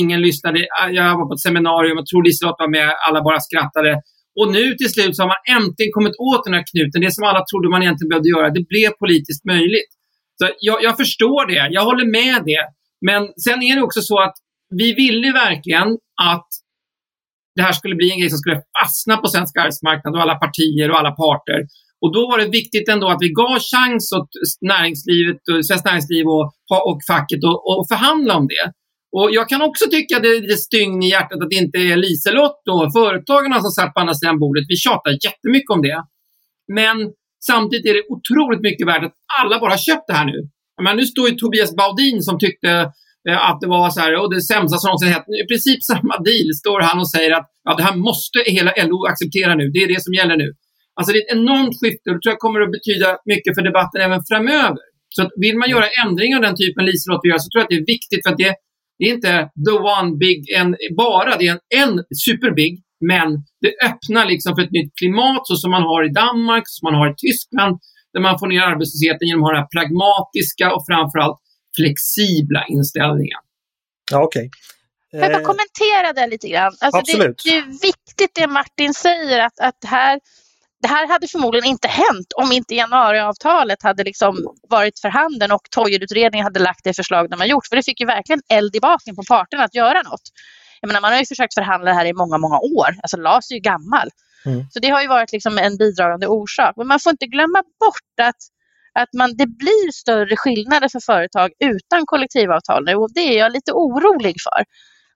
ingen 0.00 0.20
lyssnade. 0.26 0.58
Jag 0.98 1.16
var 1.18 1.26
på 1.28 1.34
ett 1.34 1.46
seminarium, 1.48 1.96
jag 2.00 2.08
tror 2.10 2.22
Liselott 2.24 2.62
var 2.64 2.70
med, 2.78 2.88
alla 3.06 3.20
bara 3.28 3.40
skrattade. 3.48 3.92
Och 4.38 4.48
nu 4.56 4.64
till 4.74 4.92
slut 4.94 5.16
så 5.16 5.20
har 5.22 5.32
man 5.34 5.44
äntligen 5.58 5.92
kommit 5.96 6.16
åt 6.30 6.42
den 6.46 6.54
här 6.56 6.64
knuten. 6.70 6.98
Det 7.04 7.14
som 7.16 7.24
alla 7.30 7.42
trodde 7.50 7.68
man 7.74 7.82
egentligen 7.82 8.12
behövde 8.12 8.34
göra, 8.36 8.56
det 8.58 8.64
blev 8.72 8.90
politiskt 9.02 9.44
möjligt. 9.54 9.90
Så 10.38 10.44
jag, 10.68 10.78
jag 10.86 10.94
förstår 11.02 11.40
det, 11.52 11.64
jag 11.76 11.84
håller 11.90 12.06
med 12.20 12.38
det. 12.50 12.64
Men 13.08 13.20
sen 13.44 13.58
är 13.68 13.72
det 13.76 13.82
också 13.88 14.00
så 14.10 14.16
att 14.26 14.36
vi 14.80 14.88
ville 15.02 15.28
verkligen 15.32 15.88
att 16.32 16.48
det 17.56 17.62
här 17.62 17.72
skulle 17.72 17.94
bli 18.00 18.10
en 18.10 18.20
grej 18.20 18.30
som 18.30 18.38
skulle 18.38 18.62
fastna 18.78 19.16
på 19.16 19.26
svensk 19.28 19.56
arbetsmarknad 19.56 20.14
och 20.14 20.22
alla 20.22 20.38
partier 20.44 20.90
och 20.90 20.98
alla 20.98 21.12
parter. 21.22 21.60
Och 22.02 22.12
då 22.16 22.22
var 22.30 22.38
det 22.38 22.56
viktigt 22.60 22.88
ändå 22.88 23.06
att 23.08 23.22
vi 23.26 23.28
gav 23.42 23.58
chans 23.72 24.12
åt 24.18 24.30
näringslivet, 24.60 25.40
och 25.50 25.66
Svenskt 25.66 25.86
Näringsliv 25.86 26.26
och, 26.26 26.46
och 26.88 27.00
facket 27.10 27.42
att 27.80 27.88
förhandla 27.92 28.36
om 28.40 28.46
det. 28.54 28.64
Och 29.16 29.28
jag 29.32 29.48
kan 29.48 29.62
också 29.62 29.84
tycka 29.90 30.16
att 30.16 30.22
det 30.22 30.28
är 30.28 30.40
lite 30.40 30.56
stygn 30.68 31.02
i 31.02 31.10
hjärtat 31.10 31.42
att 31.42 31.50
det 31.50 31.56
inte 31.64 31.78
är 31.78 31.96
Liselott 31.96 32.62
och 32.74 32.92
företagarna 32.98 33.60
som 33.60 33.70
satt 33.70 33.94
på 33.94 34.00
andra 34.00 34.14
sidan 34.14 34.38
bordet. 34.38 34.64
Vi 34.68 34.76
tjatar 34.76 35.10
jättemycket 35.26 35.70
om 35.76 35.82
det. 35.82 35.98
Men 36.78 36.96
samtidigt 37.50 37.86
är 37.90 37.94
det 37.94 38.04
otroligt 38.14 38.62
mycket 38.68 38.86
värt 38.86 39.04
att 39.04 39.16
alla 39.40 39.60
bara 39.60 39.70
har 39.70 39.86
köpt 39.88 40.06
det 40.08 40.14
här 40.14 40.28
nu. 40.32 40.38
Men 40.82 40.96
nu 40.96 41.04
står 41.06 41.28
ju 41.28 41.34
Tobias 41.34 41.76
Baudin 41.76 42.22
som 42.22 42.38
tyckte 42.38 42.70
eh, 43.28 43.50
att 43.50 43.60
det 43.60 43.68
var 43.76 43.90
så 43.90 44.00
här, 44.00 44.12
och 44.20 44.34
det 44.34 44.42
sämsta 44.42 44.78
som 44.78 44.88
någonsin 44.88 45.08
hänt. 45.08 45.24
I 45.44 45.46
princip 45.50 45.80
samma 45.92 46.14
deal 46.28 46.48
står 46.62 46.80
han 46.80 46.98
och 46.98 47.10
säger 47.10 47.32
att 47.38 47.46
ja, 47.64 47.74
det 47.76 47.82
här 47.82 47.96
måste 47.96 48.38
hela 48.46 48.72
LO 48.88 48.98
acceptera 49.10 49.54
nu. 49.54 49.64
Det 49.74 49.80
är 49.84 49.88
det 49.94 50.02
som 50.06 50.14
gäller 50.14 50.36
nu. 50.36 50.48
Alltså 50.98 51.12
det 51.12 51.18
är 51.18 51.24
ett 51.26 51.38
enormt 51.38 51.74
skifte 51.80 52.06
och 52.10 52.16
det 52.16 52.22
tror 52.22 52.32
jag 52.34 52.44
kommer 52.46 52.60
att 52.60 52.76
betyda 52.78 53.08
mycket 53.32 53.54
för 53.56 53.62
debatten 53.70 54.00
även 54.06 54.20
framöver. 54.30 54.82
Så 55.14 55.22
att 55.22 55.32
vill 55.44 55.56
man 55.58 55.70
göra 55.74 55.88
ändringar 56.04 56.36
av 56.38 56.42
den 56.48 56.56
typen 56.62 56.86
Liselott 56.86 57.24
gör 57.28 57.38
så 57.38 57.48
tror 57.48 57.60
jag 57.60 57.66
att 57.66 57.74
det 57.74 57.82
är 57.84 57.92
viktigt 57.96 58.20
för 58.22 58.30
att 58.32 58.42
det, 58.44 58.54
det 58.98 59.04
är 59.08 59.12
inte 59.18 59.32
the 59.66 59.74
one 59.96 60.10
big 60.24 60.38
en, 60.60 60.76
bara, 60.96 61.36
det 61.38 61.46
är 61.46 61.52
en, 61.52 61.62
en 61.82 61.92
superbig, 62.26 62.72
men 63.10 63.28
det 63.62 63.72
öppnar 63.88 64.24
liksom 64.32 64.50
för 64.54 64.62
ett 64.62 64.76
nytt 64.78 64.92
klimat 65.00 65.42
så 65.48 65.54
som 65.56 65.70
man 65.76 65.82
har 65.82 66.00
i 66.08 66.12
Danmark, 66.22 66.64
som 66.66 66.82
man 66.88 66.96
har 67.00 67.08
i 67.12 67.14
Tyskland, 67.26 67.74
där 68.12 68.20
man 68.26 68.38
får 68.38 68.46
ner 68.46 68.62
arbetslösheten 68.70 69.28
genom 69.28 69.42
att 69.42 69.48
ha 69.48 69.52
den 69.54 69.62
här 69.64 69.72
pragmatiska 69.76 70.66
och 70.74 70.82
framförallt 70.90 71.38
flexibla 71.76 72.60
inställningen. 72.74 73.40
Ja, 74.10 74.18
okej. 74.26 74.46
Okay. 74.46 74.50
Får 75.10 75.20
jag 75.20 75.32
bara 75.32 75.42
eh, 75.46 75.50
kommentera 75.52 76.12
det 76.18 76.26
lite 76.34 76.48
grann? 76.48 76.72
Alltså 76.80 76.98
Absolut. 76.98 77.42
Det, 77.44 77.50
det, 77.50 77.56
är 77.56 77.66
viktigt 77.90 78.32
det 78.34 78.46
Martin 78.46 78.94
säger 78.94 79.38
att, 79.46 79.58
att 79.60 79.84
här 79.84 80.20
det 80.82 80.88
här 80.88 81.08
hade 81.08 81.28
förmodligen 81.28 81.66
inte 81.66 81.88
hänt 81.88 82.32
om 82.36 82.52
inte 82.52 82.74
januariavtalet 82.74 83.82
hade 83.82 84.04
liksom 84.04 84.36
varit 84.68 84.98
för 84.98 85.08
handen 85.08 85.52
och 85.52 85.62
Toijerutredningen 85.70 86.44
hade 86.44 86.60
lagt 86.60 86.84
det 86.84 86.94
förslag 86.94 87.30
de 87.30 87.40
har 87.40 87.46
gjort. 87.46 87.66
För 87.66 87.76
det 87.76 87.82
fick 87.82 88.00
ju 88.00 88.06
verkligen 88.06 88.42
eld 88.48 88.76
i 88.76 88.80
baken 88.80 89.16
på 89.16 89.22
parterna 89.28 89.64
att 89.64 89.74
göra 89.74 90.02
något. 90.02 90.22
Jag 90.80 90.88
menar, 90.88 91.00
man 91.00 91.12
har 91.12 91.18
ju 91.18 91.26
försökt 91.26 91.54
förhandla 91.54 91.90
det 91.90 91.96
här 91.96 92.04
i 92.04 92.12
många, 92.12 92.38
många 92.38 92.58
år. 92.58 92.88
Alltså 93.02 93.16
LAS 93.16 93.50
är 93.50 93.54
ju 93.54 93.60
gammal. 93.60 94.08
Mm. 94.46 94.64
Så 94.70 94.78
det 94.78 94.88
har 94.88 95.02
ju 95.02 95.08
varit 95.08 95.32
liksom 95.32 95.58
en 95.58 95.76
bidragande 95.76 96.26
orsak. 96.26 96.72
Men 96.76 96.86
man 96.86 97.00
får 97.00 97.10
inte 97.10 97.26
glömma 97.26 97.62
bort 97.80 98.14
att, 98.22 98.42
att 98.94 99.08
man, 99.12 99.36
det 99.36 99.46
blir 99.46 99.92
större 99.92 100.36
skillnader 100.36 100.88
för 100.88 101.00
företag 101.00 101.50
utan 101.58 102.06
kollektivavtal 102.06 102.84
nu 102.84 102.94
och 102.94 103.12
det 103.14 103.20
är 103.20 103.38
jag 103.38 103.52
lite 103.52 103.72
orolig 103.72 104.36
för. 104.42 104.64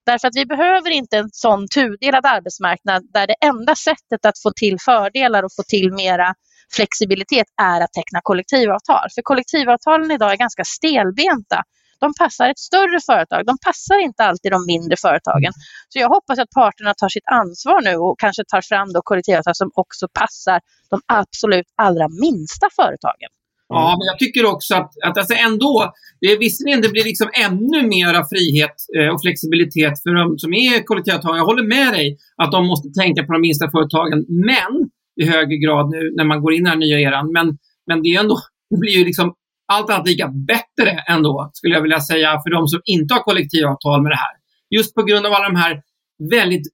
Därför 0.06 0.28
att 0.28 0.37
vi 0.37 0.47
behöver 0.47 0.90
inte 0.90 1.18
en 1.18 1.28
sån 1.32 1.68
tudelad 1.68 2.26
arbetsmarknad 2.26 3.02
där 3.12 3.26
det 3.26 3.37
enda 3.44 3.75
sättet 3.76 4.26
att 4.26 4.38
få 4.42 4.50
till 4.56 4.76
fördelar 4.80 5.42
och 5.42 5.54
få 5.56 5.62
till 5.62 5.92
mera 5.92 6.35
flexibilitet 6.76 7.47
är 7.62 7.80
att 7.80 7.92
teckna 7.92 8.21
kollektivavtal. 8.23 9.06
För 9.14 9.23
kollektivavtalen 9.23 10.11
idag 10.11 10.32
är 10.32 10.37
ganska 10.37 10.64
stelbenta. 10.64 11.62
De 12.00 12.14
passar 12.18 12.49
ett 12.49 12.59
större 12.59 13.00
företag, 13.06 13.47
de 13.47 13.56
passar 13.66 13.99
inte 14.04 14.25
alltid 14.25 14.52
de 14.52 14.66
mindre 14.66 14.97
företagen. 14.97 15.52
Så 15.88 15.99
jag 15.99 16.09
hoppas 16.09 16.38
att 16.38 16.50
parterna 16.50 16.94
tar 16.94 17.09
sitt 17.09 17.28
ansvar 17.32 17.80
nu 17.80 17.97
och 17.97 18.18
kanske 18.18 18.42
tar 18.44 18.61
fram 18.61 18.92
då 18.92 19.00
kollektivavtal 19.02 19.54
som 19.54 19.71
också 19.75 20.06
passar 20.21 20.61
de 20.90 21.00
absolut 21.06 21.66
allra 21.76 22.09
minsta 22.09 22.66
företagen. 22.76 23.30
Ja, 23.73 23.97
men 23.99 24.07
jag 24.12 24.19
tycker 24.19 24.45
också 24.55 24.75
att, 24.75 24.91
att 25.07 25.19
alltså 25.19 25.35
ändå, 25.49 25.93
det 26.21 26.37
visserligen 26.37 26.81
det 26.81 26.88
blir 26.88 27.05
liksom 27.05 27.29
ännu 27.47 27.79
mera 27.97 28.21
frihet 28.33 28.76
eh, 28.99 29.09
och 29.14 29.21
flexibilitet 29.25 29.95
för 30.02 30.14
de 30.21 30.38
som 30.38 30.52
är 30.55 30.85
kollektivavtal. 30.85 31.37
Jag 31.37 31.45
håller 31.45 31.67
med 31.76 31.93
dig 31.93 32.17
att 32.43 32.52
de 32.52 32.67
måste 32.67 32.88
tänka 33.00 33.23
på 33.25 33.33
de 33.33 33.41
minsta 33.41 33.71
företagen, 33.71 34.19
men 34.29 34.73
i 35.21 35.25
högre 35.35 35.57
grad 35.57 35.91
nu 35.91 36.00
när 36.17 36.25
man 36.25 36.43
går 36.43 36.52
in 36.55 36.67
i 36.67 36.71
den 36.71 36.79
nya 36.79 36.99
eran. 37.00 37.33
Men, 37.33 37.47
men 37.87 38.02
det 38.02 38.09
är 38.09 38.21
ändå, 38.21 38.38
det 38.71 38.79
blir 38.79 38.93
ju 38.99 39.05
liksom 39.05 39.35
allt 39.73 39.91
annat 39.91 40.07
lika 40.07 40.29
bättre 40.29 40.91
ändå, 41.09 41.50
skulle 41.52 41.75
jag 41.75 41.83
vilja 41.83 42.00
säga, 42.00 42.41
för 42.43 42.50
de 42.50 42.69
som 42.69 42.81
inte 42.85 43.14
har 43.14 43.23
kollektivavtal 43.23 44.02
med 44.02 44.12
det 44.12 44.23
här. 44.26 44.35
Just 44.76 44.95
på 44.95 45.02
grund 45.02 45.26
av 45.26 45.33
alla 45.33 45.49
de 45.49 45.57
här 45.57 45.83
väldigt 46.31 46.67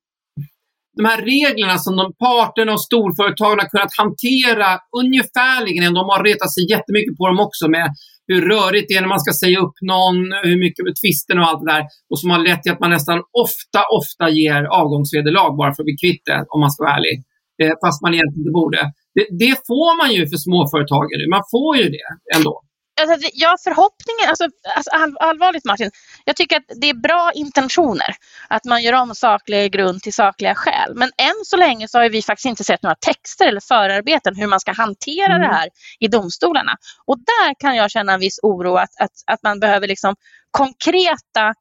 de 0.98 1.04
här 1.10 1.20
reglerna 1.34 1.76
som 1.78 1.94
de 2.00 2.06
parterna 2.24 2.72
och 2.76 2.84
storföretagen 2.88 3.58
har 3.62 3.68
kunnat 3.74 3.98
hantera 4.02 4.68
ungefärligen, 5.00 5.94
de 6.00 6.04
har 6.12 6.20
retat 6.30 6.50
sig 6.54 6.62
jättemycket 6.74 7.14
på 7.18 7.24
dem 7.30 7.40
också 7.46 7.64
med 7.76 7.86
hur 8.30 8.40
rörigt 8.52 8.86
det 8.88 8.94
är 8.98 9.02
när 9.04 9.14
man 9.16 9.24
ska 9.24 9.32
säga 9.42 9.58
upp 9.66 9.76
någon, 9.94 10.16
hur 10.48 10.58
mycket 10.64 10.82
med 10.86 10.94
tvisten 11.00 11.38
och 11.40 11.46
allt 11.48 11.60
det 11.62 11.72
där. 11.74 11.84
Och 12.10 12.18
som 12.20 12.28
har 12.34 12.40
lett 12.48 12.62
till 12.62 12.72
att 12.74 12.82
man 12.84 12.94
nästan 12.98 13.18
ofta, 13.46 13.80
ofta 14.00 14.24
ger 14.40 14.60
avgångsvederlag 14.80 15.50
bara 15.60 15.72
för 15.74 15.82
att 15.82 15.90
bli 15.90 15.98
kvitt 16.04 16.22
det, 16.30 16.38
om 16.52 16.58
man 16.64 16.70
ska 16.72 16.78
vara 16.84 16.96
ärlig. 16.98 17.16
Eh, 17.62 17.74
fast 17.82 17.98
man 18.04 18.12
egentligen 18.14 18.42
inte 18.44 18.58
borde. 18.60 18.80
Det, 19.16 19.26
det, 19.42 19.54
får 19.70 19.90
man 20.00 20.10
ju 20.16 20.22
för 20.30 20.38
småföretagare. 20.46 21.22
Man 21.36 21.44
får 21.54 21.70
ju 21.80 21.86
det 21.96 22.08
ändå. 22.36 22.54
Alltså, 23.00 23.28
ja, 23.44 23.52
förhoppningen, 23.66 24.26
alltså, 24.32 24.46
alltså 24.76 24.90
all, 25.00 25.12
allvarligt 25.28 25.66
Martin, 25.70 25.90
jag 26.28 26.36
tycker 26.36 26.56
att 26.56 26.64
det 26.80 26.90
är 26.90 26.94
bra 26.94 27.30
intentioner 27.34 28.14
att 28.48 28.64
man 28.64 28.82
gör 28.82 28.92
om 28.92 29.14
saklig 29.14 29.72
grund 29.72 30.02
till 30.02 30.12
sakliga 30.12 30.54
skäl. 30.54 30.92
Men 30.94 31.10
än 31.18 31.44
så 31.44 31.56
länge 31.56 31.88
så 31.88 31.98
har 31.98 32.08
vi 32.08 32.22
faktiskt 32.22 32.46
inte 32.46 32.64
sett 32.64 32.82
några 32.82 32.94
texter 32.94 33.48
eller 33.48 33.60
förarbeten 33.60 34.36
hur 34.36 34.46
man 34.46 34.60
ska 34.60 34.72
hantera 34.72 35.34
mm. 35.34 35.40
det 35.40 35.54
här 35.54 35.68
i 36.00 36.08
domstolarna. 36.08 36.76
Och 37.06 37.18
där 37.18 37.54
kan 37.58 37.76
jag 37.76 37.90
känna 37.90 38.12
en 38.12 38.20
viss 38.20 38.38
oro 38.42 38.76
att, 38.76 38.90
att, 39.00 39.10
att 39.26 39.42
man 39.42 39.60
behöver 39.60 39.88
liksom 39.88 40.14
konkreta 40.50 41.54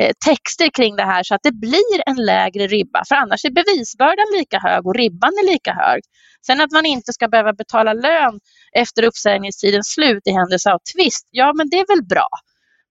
eh, 0.00 0.12
texter 0.26 0.68
kring 0.68 0.96
det 0.96 1.04
här 1.04 1.22
så 1.22 1.34
att 1.34 1.42
det 1.42 1.52
blir 1.52 2.02
en 2.06 2.16
lägre 2.16 2.66
ribba. 2.66 3.02
För 3.08 3.14
annars 3.14 3.44
är 3.44 3.50
bevisbördan 3.50 4.26
lika 4.38 4.58
hög 4.58 4.86
och 4.86 4.94
ribban 4.94 5.32
är 5.42 5.52
lika 5.52 5.72
hög. 5.72 6.00
Sen 6.46 6.60
att 6.60 6.72
man 6.72 6.86
inte 6.86 7.12
ska 7.12 7.28
behöva 7.28 7.52
betala 7.52 7.92
lön 7.92 8.40
efter 8.72 9.02
uppsägningstidens 9.02 9.88
slut 9.88 10.22
i 10.24 10.30
händelse 10.30 10.72
av 10.72 10.78
tvist, 10.94 11.28
ja 11.30 11.52
men 11.56 11.70
det 11.70 11.76
är 11.76 11.96
väl 11.96 12.04
bra. 12.06 12.28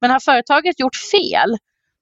Men 0.03 0.11
har 0.11 0.23
företaget 0.31 0.75
gjort 0.83 0.99
fel, 1.15 1.51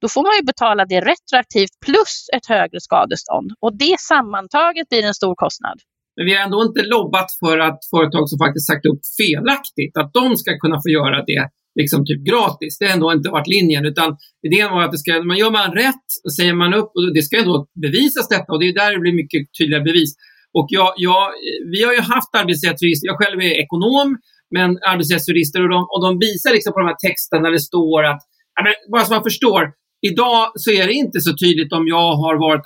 då 0.02 0.08
får 0.14 0.24
man 0.28 0.36
ju 0.40 0.44
betala 0.52 0.82
det 0.94 1.02
retroaktivt 1.12 1.74
plus 1.86 2.14
ett 2.36 2.48
högre 2.54 2.80
skadestånd. 2.88 3.50
Och 3.64 3.74
det 3.86 3.98
sammantaget 4.12 4.86
blir 4.90 5.04
en 5.10 5.18
stor 5.22 5.36
kostnad. 5.44 5.78
Men 6.16 6.26
vi 6.28 6.32
har 6.36 6.42
ändå 6.48 6.60
inte 6.70 6.84
lobbat 6.96 7.30
för 7.42 7.56
att 7.68 7.80
företag 7.94 8.24
som 8.30 8.38
faktiskt 8.46 8.68
sagt 8.72 8.86
upp 8.92 9.04
felaktigt, 9.22 9.94
att 10.02 10.12
de 10.20 10.26
ska 10.42 10.50
kunna 10.64 10.78
få 10.84 10.90
göra 11.00 11.18
det 11.32 11.44
liksom 11.82 12.00
typ 12.10 12.22
gratis. 12.32 12.72
Det 12.78 12.86
har 12.88 12.94
ändå 12.98 13.08
inte 13.18 13.30
varit 13.38 13.54
linjen. 13.56 13.84
Utan 13.92 14.10
idén 14.48 14.70
var 14.74 14.82
att 14.84 14.94
det 14.96 15.02
ska, 15.04 15.12
man 15.32 15.38
gör 15.42 15.52
man 15.60 15.70
rätt, 15.84 16.08
säger 16.38 16.56
man 16.64 16.72
upp, 16.80 16.92
och 16.96 17.04
det 17.16 17.24
ska 17.28 17.34
ändå 17.44 17.56
bevisas 17.86 18.28
detta. 18.36 18.50
Och 18.54 18.60
det 18.60 18.68
är 18.70 18.74
där 18.82 18.92
det 18.94 19.04
blir 19.06 19.22
mycket 19.22 19.42
tydligare 19.58 19.84
bevis. 19.90 20.12
Och 20.58 20.68
jag, 20.78 20.90
jag, 21.08 21.24
vi 21.74 21.80
har 21.86 21.94
ju 21.98 22.04
haft 22.16 22.32
arbetsrättsregister, 22.42 23.08
jag 23.12 23.18
själv 23.22 23.40
är 23.50 23.56
ekonom, 23.64 24.08
men 24.56 24.70
arbetsrättsjurister 24.92 25.60
och 25.64 25.72
de, 25.76 25.80
och 25.94 26.02
de 26.06 26.10
visar 26.28 26.52
liksom 26.54 26.74
på 26.74 26.80
de 26.80 26.88
här 26.92 27.02
texterna 27.08 27.44
där 27.46 27.52
det 27.58 27.68
står 27.72 28.00
att, 28.12 28.22
men, 28.64 28.74
bara 28.92 29.04
så 29.06 29.14
man 29.14 29.30
förstår, 29.32 29.62
idag 30.10 30.42
så 30.56 30.72
är 30.72 30.88
det 30.88 30.94
inte 30.94 31.20
så 31.28 31.32
tydligt 31.44 31.74
om 31.74 31.88
jag 31.88 32.10
har 32.24 32.36
varit 32.48 32.66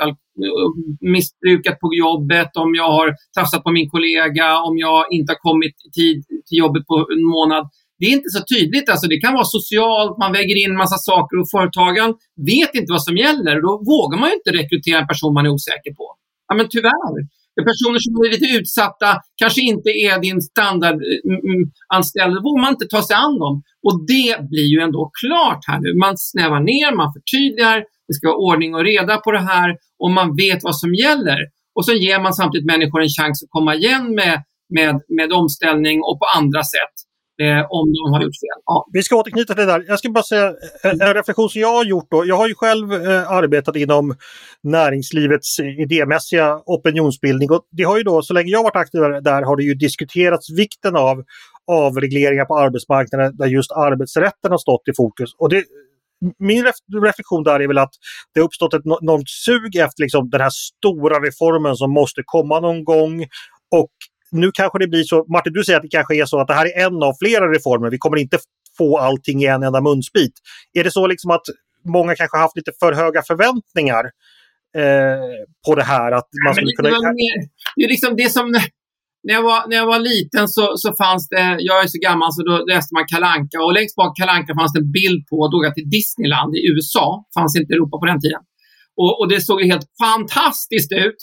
missbrukat 1.16 1.80
på 1.84 1.88
jobbet, 2.06 2.52
om 2.64 2.76
jag 2.82 2.90
har 2.98 3.08
tafsat 3.38 3.64
på 3.64 3.72
min 3.78 3.90
kollega, 3.90 4.48
om 4.68 4.78
jag 4.78 5.00
inte 5.12 5.32
har 5.34 5.42
kommit 5.50 5.76
i 5.88 5.90
tid 6.00 6.18
till 6.48 6.58
jobbet 6.64 6.84
på 6.92 6.96
en 7.16 7.26
månad. 7.36 7.64
Det 8.00 8.06
är 8.06 8.14
inte 8.20 8.34
så 8.38 8.42
tydligt. 8.54 8.90
Alltså, 8.90 9.08
det 9.08 9.20
kan 9.24 9.34
vara 9.40 9.54
socialt, 9.58 10.18
man 10.24 10.32
väger 10.40 10.58
in 10.64 10.74
massa 10.84 10.98
saker 11.10 11.36
och 11.42 11.50
företagen 11.56 12.10
vet 12.52 12.72
inte 12.80 12.92
vad 12.98 13.04
som 13.10 13.18
gäller. 13.26 13.56
Då 13.66 13.72
vågar 13.94 14.18
man 14.20 14.30
ju 14.30 14.36
inte 14.40 14.52
rekrytera 14.60 15.00
en 15.02 15.12
person 15.12 15.34
man 15.34 15.46
är 15.46 15.54
osäker 15.58 15.94
på. 16.00 16.06
Ja, 16.48 16.56
men 16.56 16.68
tyvärr. 16.70 17.16
Personer 17.64 18.00
som 18.00 18.12
är 18.26 18.32
lite 18.36 18.58
utsatta, 18.58 19.10
kanske 19.42 19.62
inte 19.62 19.90
är 19.90 20.20
din 20.20 20.42
standardanställda. 20.42 22.26
Mm, 22.26 22.34
mm, 22.34 22.36
Då 22.36 22.50
vågar 22.50 22.62
man 22.62 22.74
inte 22.74 22.88
ta 22.88 23.02
sig 23.02 23.16
an 23.26 23.40
dem. 23.40 23.56
Och 23.86 23.96
det 24.14 24.50
blir 24.52 24.68
ju 24.74 24.80
ändå 24.88 25.12
klart 25.22 25.62
här 25.68 25.80
nu. 25.80 25.90
Man 26.06 26.14
snävar 26.18 26.62
ner, 26.72 26.96
man 26.96 27.14
förtydligar, 27.18 27.78
det 28.08 28.14
ska 28.14 28.28
vara 28.28 28.44
ordning 28.50 28.76
och 28.76 28.84
reda 28.84 29.18
på 29.18 29.32
det 29.32 29.46
här 29.54 29.70
och 30.04 30.12
man 30.12 30.36
vet 30.36 30.64
vad 30.64 30.78
som 30.78 30.94
gäller. 30.94 31.40
Och 31.76 31.86
så 31.86 31.94
ger 31.94 32.20
man 32.20 32.34
samtidigt 32.34 32.72
människor 32.74 33.02
en 33.02 33.16
chans 33.18 33.44
att 33.44 33.50
komma 33.50 33.76
igen 33.76 34.16
med, 34.16 34.44
med, 34.78 34.96
med 35.18 35.32
omställning 35.32 35.98
och 36.08 36.20
på 36.22 36.26
andra 36.38 36.64
sätt 36.64 36.96
Eh, 37.42 37.66
om 37.70 37.94
de 37.94 38.14
har 38.14 38.22
gjort 38.22 38.36
fel. 38.36 38.62
Ja. 38.66 38.88
Vi 38.94 39.04
ska 39.04 39.16
återknyta 39.16 39.54
till 39.54 39.66
det 39.66 39.72
där. 39.72 39.86
Jag 39.88 40.00
ska 40.00 40.10
bara 40.10 40.24
säga 40.24 40.54
en, 40.84 41.02
en 41.02 41.14
reflektion 41.14 41.50
som 41.50 41.62
jag 41.62 41.74
har 41.74 41.86
gjort. 41.86 42.08
Då. 42.12 42.26
Jag 42.26 42.36
har 42.36 42.48
ju 42.48 42.56
själv 42.56 42.94
eh, 42.94 43.32
arbetat 43.32 43.76
inom 43.76 44.16
näringslivets 44.64 45.60
eh, 45.60 45.80
idémässiga 45.80 46.62
opinionsbildning 46.66 47.52
och 47.52 47.62
det 47.72 47.84
har 47.84 47.98
ju 47.98 48.04
då, 48.04 48.22
så 48.22 48.34
länge 48.34 48.52
jag 48.52 48.64
varit 48.64 48.76
aktiv 48.76 49.02
där, 49.02 49.42
har 49.42 49.56
det 49.58 49.64
ju 49.64 49.74
diskuterats 49.74 50.50
vikten 50.50 50.96
av 50.96 51.24
avregleringar 51.68 52.46
på 52.46 52.58
arbetsmarknaden 52.58 53.38
där 53.38 53.46
just 53.46 53.72
arbetsrätten 53.72 54.52
har 54.52 54.58
stått 54.58 54.88
i 54.88 54.94
fokus. 54.98 55.36
Och 55.38 55.50
det, 55.50 55.64
min 56.40 56.66
reflektion 57.04 57.44
där 57.44 57.60
är 57.60 57.68
väl 57.68 57.78
att 57.78 57.94
det 58.34 58.40
har 58.40 58.46
uppstått 58.46 58.74
ett 58.74 58.86
enormt 59.02 59.30
sug 59.30 59.76
efter 59.76 60.04
liksom 60.04 60.30
den 60.30 60.42
här 60.42 60.50
stora 60.50 61.20
reformen 61.20 61.76
som 61.76 61.92
måste 61.92 62.22
komma 62.26 62.60
någon 62.60 62.84
gång. 62.84 63.22
Och 63.72 63.92
nu 64.32 64.52
kanske 64.54 64.80
det 64.80 64.88
blir 64.88 65.04
så, 65.04 65.26
Martin 65.34 65.54
du 65.54 65.64
säger 65.64 65.78
att 65.78 65.84
det 65.84 65.90
kanske 65.90 66.16
är 66.16 66.26
så 66.26 66.40
att 66.40 66.48
det 66.48 66.54
här 66.54 66.66
är 66.66 66.86
en 66.86 67.04
av 67.04 67.14
flera 67.20 67.52
reformer. 67.52 67.90
Vi 67.90 67.98
kommer 67.98 68.18
inte 68.18 68.38
få 68.78 68.98
allting 68.98 69.42
i 69.44 69.46
en 69.46 69.64
enda 69.64 69.82
munsbit. 69.82 70.34
Är 70.74 70.84
det 70.84 70.92
så 70.92 71.08
liksom 71.08 71.32
att 71.32 71.46
många 71.86 72.16
kanske 72.16 72.38
haft 72.38 72.58
lite 72.58 72.72
för 72.80 72.94
höga 72.94 73.22
förväntningar 73.22 74.04
eh, 74.78 75.46
på 75.68 75.76
det 75.76 75.84
här? 75.84 76.12
Att 76.12 76.30
man 76.46 76.56
skulle 76.56 76.72
kunna... 76.72 76.90
Det 77.76 77.84
är 77.84 77.90
liksom 77.90 78.16
det 78.16 78.30
som 78.30 78.52
när 79.26 79.34
jag 79.34 79.44
var, 79.44 79.60
när 79.70 79.76
jag 79.82 79.88
var 79.94 80.00
liten 80.00 80.48
så, 80.48 80.66
så 80.84 80.90
fanns 81.02 81.24
det, 81.30 81.46
jag 81.70 81.78
är 81.84 81.88
så 81.88 82.00
gammal 82.08 82.30
så 82.36 82.42
då 82.50 82.56
läste 82.74 82.92
man 82.96 83.06
Kalanka 83.14 83.58
och 83.66 83.74
längst 83.78 83.96
bak 83.96 84.18
Kalanka 84.20 84.52
fanns 84.60 84.74
det 84.74 84.82
en 84.86 84.92
bild 85.00 85.22
på, 85.30 85.38
då 85.52 85.58
jag 85.66 85.74
till 85.76 85.90
Disneyland 85.98 86.52
i 86.60 86.62
USA, 86.72 87.06
fanns 87.38 87.54
inte 87.60 87.70
i 87.74 87.76
Europa 87.76 87.96
på 88.02 88.08
den 88.12 88.20
tiden. 88.24 88.42
Och, 89.02 89.12
och 89.20 89.28
det 89.32 89.40
såg 89.42 89.58
helt 89.72 89.88
fantastiskt 90.06 90.92
ut. 91.06 91.20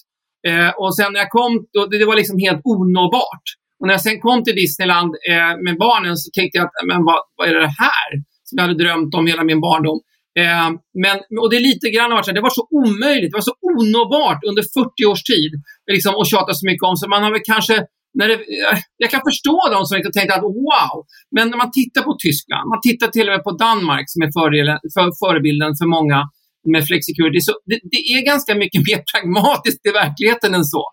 Eh, 0.49 0.71
och 0.81 0.97
sen 0.97 1.13
när 1.13 1.21
jag 1.21 1.31
kom, 1.31 1.53
då, 1.73 1.87
det, 1.87 1.99
det 1.99 2.05
var 2.05 2.17
liksom 2.17 2.39
helt 2.39 2.61
onåbart. 2.65 3.47
Och 3.79 3.87
när 3.87 3.95
jag 3.95 4.01
sen 4.01 4.21
kom 4.21 4.45
till 4.45 4.61
Disneyland 4.63 5.11
eh, 5.31 5.53
med 5.65 5.77
barnen 5.79 6.17
så 6.17 6.31
tänkte 6.39 6.59
jag 6.59 6.65
att, 6.67 6.77
men 6.91 7.05
vad, 7.09 7.21
vad 7.37 7.49
är 7.49 7.55
det 7.55 7.75
här? 7.87 8.09
Som 8.45 8.55
jag 8.57 8.63
hade 8.67 8.83
drömt 8.85 9.15
om 9.15 9.27
hela 9.27 9.45
min 9.45 9.61
barndom. 9.61 10.01
Eh, 10.43 10.69
men, 11.03 11.17
och 11.41 11.49
det 11.51 11.57
är 11.57 11.69
lite 11.71 11.89
grann 11.95 12.11
varit 12.11 12.27
så 12.27 12.33
det 12.33 12.49
var 12.49 12.59
så 12.61 12.67
omöjligt, 12.81 13.31
det 13.33 13.41
var 13.41 13.51
så 13.53 13.57
onåbart 13.73 14.41
under 14.51 14.63
40 14.63 15.11
års 15.11 15.23
tid 15.33 15.53
liksom, 15.93 16.13
att 16.21 16.31
tjata 16.33 16.53
så 16.55 16.65
mycket 16.71 16.89
om. 16.91 16.97
Så 16.97 17.09
man 17.09 17.23
har 17.23 17.31
väl 17.35 17.49
kanske, 17.53 17.75
när 18.19 18.29
det, 18.29 18.39
jag 19.03 19.11
kan 19.11 19.23
förstå 19.31 19.57
de 19.75 19.79
som 19.87 19.97
inte 19.99 20.13
tänkte 20.13 20.35
att 20.37 20.49
wow, 20.65 20.95
men 21.37 21.45
när 21.51 21.59
man 21.63 21.71
tittar 21.81 22.03
på 22.09 22.15
Tyskland, 22.25 22.65
man 22.75 22.85
tittar 22.89 23.09
till 23.17 23.27
och 23.29 23.35
med 23.35 23.45
på 23.49 23.55
Danmark 23.67 24.07
som 24.13 24.21
är 24.27 24.31
för, 24.97 25.05
förebilden 25.23 25.73
för 25.81 25.89
många 25.97 26.19
med 26.73 26.87
flexicurity, 26.89 27.41
så 27.41 27.53
det, 27.71 27.79
det, 27.93 28.01
är 28.15 28.27
ganska 28.33 28.55
mycket 28.55 28.83
mer 28.89 29.01
pragmatiskt 29.13 29.87
i 29.87 29.91
verkligheten 29.91 30.55
än 30.55 30.65
så. 30.65 30.85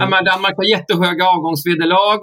Mm. 0.00 0.24
Danmark 0.24 0.56
har 0.56 0.68
jättehöga 0.76 1.24
avgångsvederlag 1.34 2.20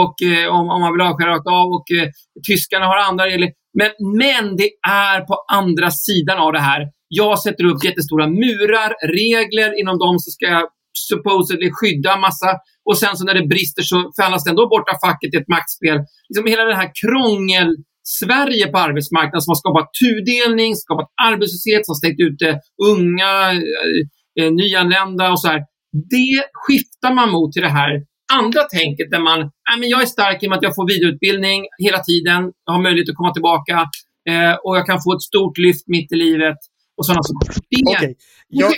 och 0.00 0.16
eh, 0.32 0.46
om, 0.56 0.64
om 0.74 0.80
man 0.82 0.92
vill 0.92 1.06
avskeda 1.08 1.30
rakt 1.30 1.48
av 1.60 1.66
och 1.76 1.86
eh, 1.98 2.08
tyskarna 2.48 2.86
har 2.86 2.96
andra 2.96 3.24
regler. 3.26 3.50
Men, 3.78 3.90
men 4.22 4.56
det 4.56 4.70
är 4.88 5.20
på 5.20 5.34
andra 5.52 5.90
sidan 5.90 6.38
av 6.38 6.52
det 6.52 6.64
här. 6.70 6.80
Jag 7.08 7.38
sätter 7.38 7.64
upp 7.64 7.84
jättestora 7.84 8.26
murar, 8.26 8.90
regler. 9.20 9.80
Inom 9.80 9.98
dem 9.98 10.18
så 10.18 10.30
ska 10.30 10.44
jag 10.46 10.66
supposedly 11.08 11.70
skydda 11.78 12.16
massa. 12.16 12.50
Och 12.88 12.98
sen 12.98 13.16
så 13.16 13.24
när 13.24 13.34
det 13.34 13.46
brister 13.46 13.82
så 13.82 13.96
förhandlas 14.16 14.44
det 14.44 14.50
ändå 14.50 14.68
bort 14.68 14.88
av 14.92 14.98
facket 15.06 15.34
i 15.34 15.36
ett 15.36 15.48
maktspel. 15.48 15.98
Liksom 16.28 16.46
hela 16.46 16.64
det 16.64 16.74
här 16.74 16.90
krångel 17.02 17.68
Sverige 18.02 18.66
på 18.66 18.78
arbetsmarknaden 18.78 19.40
som 19.40 19.50
har 19.50 19.62
skapat 19.64 19.88
tudelning, 20.02 20.76
skapat 20.76 21.08
arbetslöshet, 21.28 21.86
som 21.86 21.94
stängt 21.94 22.20
ute 22.28 22.46
unga, 22.92 23.32
eh, 23.52 24.00
eh, 24.38 24.50
nyanlända 24.52 25.30
och 25.32 25.40
så 25.40 25.48
här. 25.48 25.60
Det 26.14 26.38
skiftar 26.52 27.14
man 27.14 27.30
mot 27.30 27.52
till 27.52 27.62
det 27.62 27.76
här 27.80 27.92
andra 28.32 28.62
tänket 28.62 29.10
där 29.10 29.22
man, 29.28 29.40
äh, 29.40 29.76
men 29.78 29.88
jag 29.88 30.02
är 30.02 30.06
stark 30.06 30.42
i 30.42 30.46
och 30.46 30.50
med 30.50 30.56
att 30.56 30.68
jag 30.68 30.74
får 30.74 30.86
vidareutbildning 30.92 31.60
hela 31.86 31.98
tiden, 31.98 32.40
jag 32.66 32.72
har 32.72 32.82
möjlighet 32.82 33.10
att 33.10 33.20
komma 33.20 33.32
tillbaka 33.32 33.76
eh, 34.30 34.54
och 34.64 34.76
jag 34.76 34.86
kan 34.86 35.02
få 35.04 35.10
ett 35.14 35.22
stort 35.30 35.58
lyft 35.58 35.86
mitt 35.94 36.12
i 36.12 36.16
livet 36.16 36.60
och 37.00 37.06
sådana 37.06 37.22
saker. 37.22 37.60
Okay. 37.96 38.14
Jag, 38.48 38.72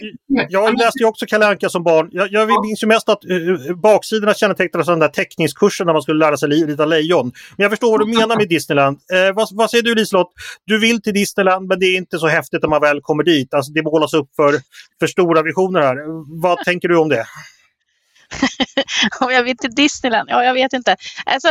jag 0.48 0.78
läste 0.78 0.98
ju 0.98 1.04
också 1.04 1.26
Kalle 1.26 1.46
Anka 1.46 1.68
som 1.68 1.82
barn. 1.82 2.08
Jag, 2.12 2.32
jag 2.32 2.66
minns 2.66 2.82
ju 2.82 2.86
mest 2.86 3.08
att 3.08 3.24
uh, 3.24 3.74
baksidorna 3.76 4.34
kännetecknades 4.34 4.88
av 4.88 4.92
den 4.92 5.00
där 5.00 5.08
teckningskursen 5.08 5.86
när 5.86 5.92
man 5.92 6.02
skulle 6.02 6.18
lära 6.26 6.36
sig 6.36 6.48
rita 6.48 6.84
lejon. 6.84 7.32
Men 7.56 7.62
jag 7.64 7.70
förstår 7.70 7.90
vad 7.90 8.00
du 8.00 8.18
menar 8.18 8.36
med 8.36 8.48
Disneyland. 8.48 8.98
Eh, 9.12 9.34
vad, 9.34 9.48
vad, 9.52 9.70
säger 9.70 9.84
du 9.84 9.94
Liselott? 9.94 10.32
Du 10.64 10.78
vill 10.78 11.02
till 11.02 11.14
Disneyland 11.14 11.68
men 11.68 11.78
det 11.78 11.86
är 11.86 11.96
inte 11.96 12.18
så 12.18 12.26
häftigt 12.26 12.62
när 12.62 12.68
man 12.68 12.80
väl 12.80 13.00
kommer 13.00 13.24
dit. 13.24 13.54
Alltså, 13.54 13.72
det 13.72 13.82
målas 13.82 14.14
upp 14.14 14.34
för, 14.36 14.54
för 15.00 15.06
stora 15.06 15.42
visioner 15.42 15.80
här. 15.80 15.96
Vad 16.40 16.58
tänker 16.64 16.88
du 16.88 16.98
om 16.98 17.08
det? 17.08 17.24
om 19.20 19.30
jag 19.30 19.42
vill 19.42 19.56
till 19.56 19.74
Disneyland? 19.74 20.28
Ja, 20.30 20.44
jag 20.44 20.54
vet 20.54 20.72
inte. 20.72 20.96
Alltså, 21.26 21.48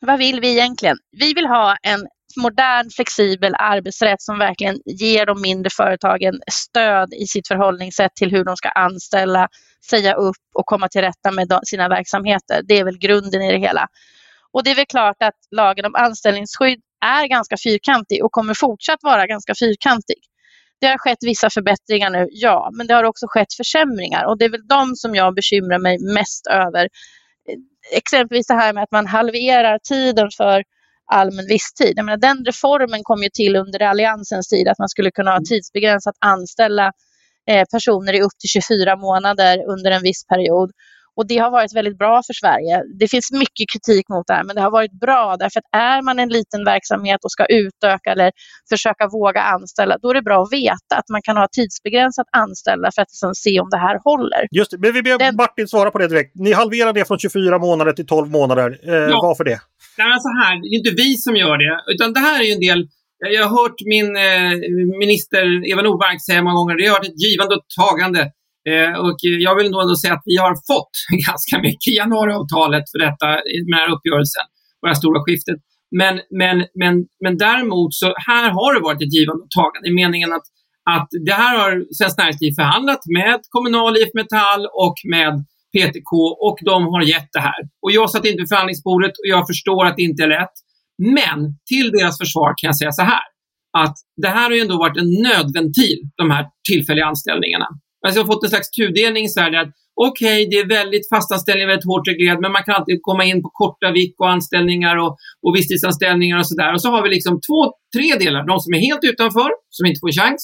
vad 0.00 0.18
vill 0.18 0.40
vi 0.40 0.50
egentligen? 0.50 0.96
Vi 1.12 1.34
vill 1.34 1.46
ha 1.46 1.76
en 1.82 2.06
modern, 2.36 2.90
flexibel 2.96 3.54
arbetsrätt 3.58 4.22
som 4.22 4.38
verkligen 4.38 4.78
ger 4.84 5.26
de 5.26 5.40
mindre 5.40 5.70
företagen 5.70 6.40
stöd 6.52 7.14
i 7.14 7.26
sitt 7.26 7.48
förhållningssätt 7.48 8.14
till 8.14 8.30
hur 8.30 8.44
de 8.44 8.56
ska 8.56 8.68
anställa, 8.68 9.48
säga 9.90 10.14
upp 10.14 10.44
och 10.54 10.66
komma 10.66 10.88
till 10.88 11.00
rätta 11.00 11.30
med 11.30 11.58
sina 11.64 11.88
verksamheter. 11.88 12.60
Det 12.68 12.78
är 12.78 12.84
väl 12.84 12.98
grunden 12.98 13.42
i 13.42 13.52
det 13.52 13.58
hela. 13.58 13.86
Och 14.52 14.64
det 14.64 14.70
är 14.70 14.74
väl 14.74 14.86
klart 14.86 15.16
att 15.22 15.38
lagen 15.50 15.84
om 15.84 15.94
anställningsskydd 15.94 16.80
är 17.04 17.26
ganska 17.26 17.56
fyrkantig 17.64 18.24
och 18.24 18.32
kommer 18.32 18.54
fortsatt 18.54 18.98
vara 19.02 19.26
ganska 19.26 19.54
fyrkantig. 19.60 20.18
Det 20.80 20.86
har 20.86 20.98
skett 20.98 21.18
vissa 21.20 21.50
förbättringar 21.50 22.10
nu, 22.10 22.28
ja, 22.30 22.70
men 22.72 22.86
det 22.86 22.94
har 22.94 23.04
också 23.04 23.26
skett 23.28 23.54
försämringar 23.56 24.24
och 24.24 24.38
det 24.38 24.44
är 24.44 24.48
väl 24.48 24.66
de 24.68 24.96
som 24.96 25.14
jag 25.14 25.34
bekymrar 25.34 25.78
mig 25.78 25.98
mest 26.14 26.46
över. 26.46 26.88
Exempelvis 27.92 28.46
det 28.46 28.54
här 28.54 28.72
med 28.72 28.82
att 28.82 28.92
man 28.92 29.06
halverar 29.06 29.78
tiden 29.78 30.28
för 30.36 30.62
allmän 31.12 31.46
visstid. 31.46 31.92
Jag 31.96 32.04
menar, 32.04 32.18
den 32.18 32.44
reformen 32.44 33.00
kom 33.02 33.22
ju 33.22 33.28
till 33.28 33.56
under 33.56 33.82
Alliansens 33.82 34.48
tid, 34.48 34.68
att 34.68 34.78
man 34.78 34.88
skulle 34.88 35.10
kunna 35.10 35.30
ha 35.30 35.40
tidsbegränsat 35.48 36.14
anställa 36.18 36.92
eh, 37.50 37.64
personer 37.72 38.12
i 38.12 38.20
upp 38.20 38.38
till 38.40 38.48
24 38.48 38.96
månader 38.96 39.64
under 39.68 39.90
en 39.90 40.02
viss 40.02 40.26
period. 40.26 40.70
Och 41.16 41.26
det 41.26 41.38
har 41.38 41.50
varit 41.50 41.76
väldigt 41.76 41.98
bra 41.98 42.22
för 42.26 42.34
Sverige. 42.34 42.82
Det 42.98 43.08
finns 43.08 43.32
mycket 43.32 43.66
kritik 43.72 44.08
mot 44.08 44.26
det 44.26 44.34
här, 44.34 44.44
men 44.44 44.56
det 44.56 44.62
har 44.62 44.70
varit 44.70 45.00
bra 45.00 45.36
därför 45.38 45.60
att 45.60 45.68
är 45.72 46.02
man 46.02 46.18
en 46.18 46.28
liten 46.28 46.64
verksamhet 46.64 47.24
och 47.24 47.32
ska 47.32 47.46
utöka 47.46 48.12
eller 48.12 48.32
försöka 48.68 49.08
våga 49.08 49.40
anställa, 49.40 49.98
då 50.02 50.10
är 50.10 50.14
det 50.14 50.22
bra 50.22 50.42
att 50.42 50.52
veta 50.52 50.94
att 51.00 51.08
man 51.12 51.22
kan 51.22 51.36
ha 51.36 51.48
tidsbegränsat 51.52 52.26
anställda 52.32 52.90
för 52.94 53.02
att 53.02 53.10
liksom 53.10 53.34
se 53.34 53.60
om 53.60 53.68
det 53.70 53.78
här 53.78 54.00
håller. 54.04 54.42
Just 54.50 54.70
det, 54.70 54.78
men 54.78 54.92
vi 54.92 55.02
ber 55.02 55.18
Den... 55.18 55.36
Martin 55.36 55.68
svara 55.68 55.90
på 55.90 55.98
det 55.98 56.08
direkt. 56.08 56.32
Ni 56.34 56.52
halverar 56.52 56.92
det 56.92 57.04
från 57.04 57.18
24 57.18 57.58
månader 57.58 57.92
till 57.92 58.06
12 58.06 58.30
månader. 58.30 58.78
Eh, 58.82 58.94
ja. 58.94 59.20
Varför 59.22 59.44
det? 59.44 59.60
Nej, 59.98 60.16
så 60.26 60.30
här, 60.40 60.52
det 60.60 60.68
är 60.72 60.78
inte 60.80 61.02
vi 61.02 61.10
som 61.16 61.36
gör 61.36 61.56
det, 61.64 61.92
utan 61.92 62.12
det 62.12 62.20
här 62.20 62.40
är 62.40 62.46
ju 62.48 62.52
en 62.52 62.66
del 62.68 62.88
jag 63.18 63.48
har 63.48 63.62
hört 63.62 63.78
min 63.94 64.08
eh, 64.28 64.52
minister 65.04 65.44
Eva 65.70 65.82
Nordmark 65.82 66.20
säga 66.22 66.42
många 66.42 66.58
gånger, 66.58 66.76
det 66.76 66.86
har 66.86 66.98
varit 66.98 67.12
ett 67.12 67.24
givande 67.26 67.54
och 67.56 67.66
tagande. 67.80 68.22
Eh, 68.70 68.92
och 69.06 69.18
jag 69.46 69.54
vill 69.56 69.70
nog 69.70 69.82
ändå 69.82 69.96
säga 69.96 70.14
att 70.14 70.28
vi 70.32 70.36
har 70.36 70.54
fått 70.72 70.94
ganska 71.28 71.54
mycket 71.66 71.88
i 71.92 71.96
januariavtalet 72.02 72.84
för 72.92 72.98
detta, 73.06 73.26
med 73.68 73.76
den 73.78 73.80
här 73.82 73.94
uppgörelsen 73.94 74.46
och 74.78 74.84
det 74.86 74.92
här 74.92 75.02
stora 75.04 75.20
skiftet. 75.24 75.58
Men, 76.00 76.14
men, 76.42 76.56
men, 76.82 76.94
men 77.24 77.34
däremot 77.46 77.90
så 77.94 78.08
här 78.28 78.48
har 78.58 78.70
det 78.74 78.80
varit 78.88 79.02
ett 79.02 79.14
givande 79.16 79.42
och 79.44 79.54
tagande 79.58 79.86
i 79.90 79.94
meningen 80.02 80.30
att, 80.38 80.46
att 80.96 81.08
det 81.28 81.36
här 81.42 81.54
har 81.62 81.72
Svenskt 81.98 82.18
Näringsliv 82.18 82.52
förhandlat 82.60 83.02
med 83.18 83.38
Kommunal, 83.54 83.96
IF 83.96 84.12
Metall 84.20 84.62
och 84.86 84.98
med 85.14 85.34
PTK 85.74 86.12
och 86.46 86.58
de 86.70 86.82
har 86.92 87.02
gett 87.02 87.28
det 87.32 87.40
här. 87.40 87.60
Och 87.82 87.92
jag 87.92 88.10
satt 88.10 88.24
inte 88.24 88.40
vid 88.42 88.48
förhandlingsbordet 88.48 89.10
och 89.10 89.28
jag 89.34 89.46
förstår 89.46 89.86
att 89.86 89.96
det 89.96 90.02
inte 90.02 90.22
är 90.22 90.28
lätt. 90.28 90.56
Men 91.18 91.38
till 91.70 91.90
deras 91.90 92.18
försvar 92.18 92.50
kan 92.56 92.68
jag 92.68 92.76
säga 92.76 92.92
så 92.92 93.02
här 93.02 93.24
att 93.78 93.96
det 94.22 94.28
här 94.28 94.44
har 94.48 94.56
ju 94.56 94.60
ändå 94.60 94.76
varit 94.78 94.98
en 95.02 95.10
nödventil, 95.28 95.98
de 96.16 96.30
här 96.30 96.44
tillfälliga 96.68 97.06
anställningarna. 97.06 97.68
Alltså 98.04 98.18
jag 98.18 98.24
har 98.24 98.32
fått 98.32 98.44
en 98.44 98.50
slags 98.50 98.70
tudelning 98.70 99.24
i 99.24 99.28
Sverige. 99.28 99.60
Att 99.60 99.72
okej, 100.08 100.38
okay, 100.40 100.50
det 100.50 100.56
är 100.62 100.68
väldigt 100.80 101.08
fastanställning, 101.14 101.66
väldigt 101.66 101.90
hårt 101.90 102.08
reglerat, 102.08 102.40
men 102.40 102.52
man 102.52 102.64
kan 102.64 102.74
alltid 102.74 102.98
komma 103.08 103.24
in 103.24 103.42
på 103.42 103.48
korta 103.60 103.88
vick 103.98 104.14
och 104.20 104.30
anställningar 104.30 104.96
och, 105.04 105.12
och 105.44 105.52
visstidsanställningar 105.56 106.38
och 106.38 106.48
sådär. 106.50 106.72
Och 106.74 106.82
så 106.82 106.88
har 106.94 107.02
vi 107.02 107.08
liksom 107.16 107.34
två, 107.48 107.60
tre 107.96 108.08
delar. 108.24 108.42
De 108.52 108.56
som 108.64 108.74
är 108.74 108.82
helt 108.88 109.04
utanför, 109.12 109.50
som 109.76 109.86
inte 109.86 110.00
får 110.04 110.12
chans. 110.20 110.40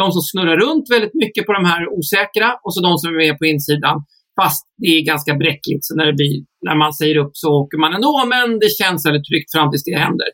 De 0.00 0.12
som 0.12 0.22
snurrar 0.30 0.56
runt 0.64 0.86
väldigt 0.94 1.14
mycket 1.22 1.46
på 1.46 1.52
de 1.58 1.64
här 1.64 1.82
osäkra 1.96 2.48
och 2.64 2.74
så 2.74 2.80
de 2.88 2.92
som 2.98 3.06
är 3.12 3.18
med 3.24 3.38
på 3.38 3.44
insidan. 3.54 3.96
Fast 4.40 4.62
det 4.82 4.90
är 4.96 5.02
ganska 5.12 5.32
bräckligt, 5.42 5.82
så 5.86 5.92
när, 5.98 6.06
det 6.06 6.16
blir, 6.20 6.34
när 6.66 6.76
man 6.82 6.92
säger 7.00 7.16
upp 7.22 7.34
så 7.42 7.48
åker 7.60 7.78
man 7.84 7.92
ändå, 7.96 8.12
men 8.34 8.46
det 8.62 8.70
känns 8.80 9.06
väldigt 9.06 9.26
tryggt 9.30 9.50
fram 9.54 9.70
tills 9.70 9.86
det 9.90 9.98
händer. 10.06 10.30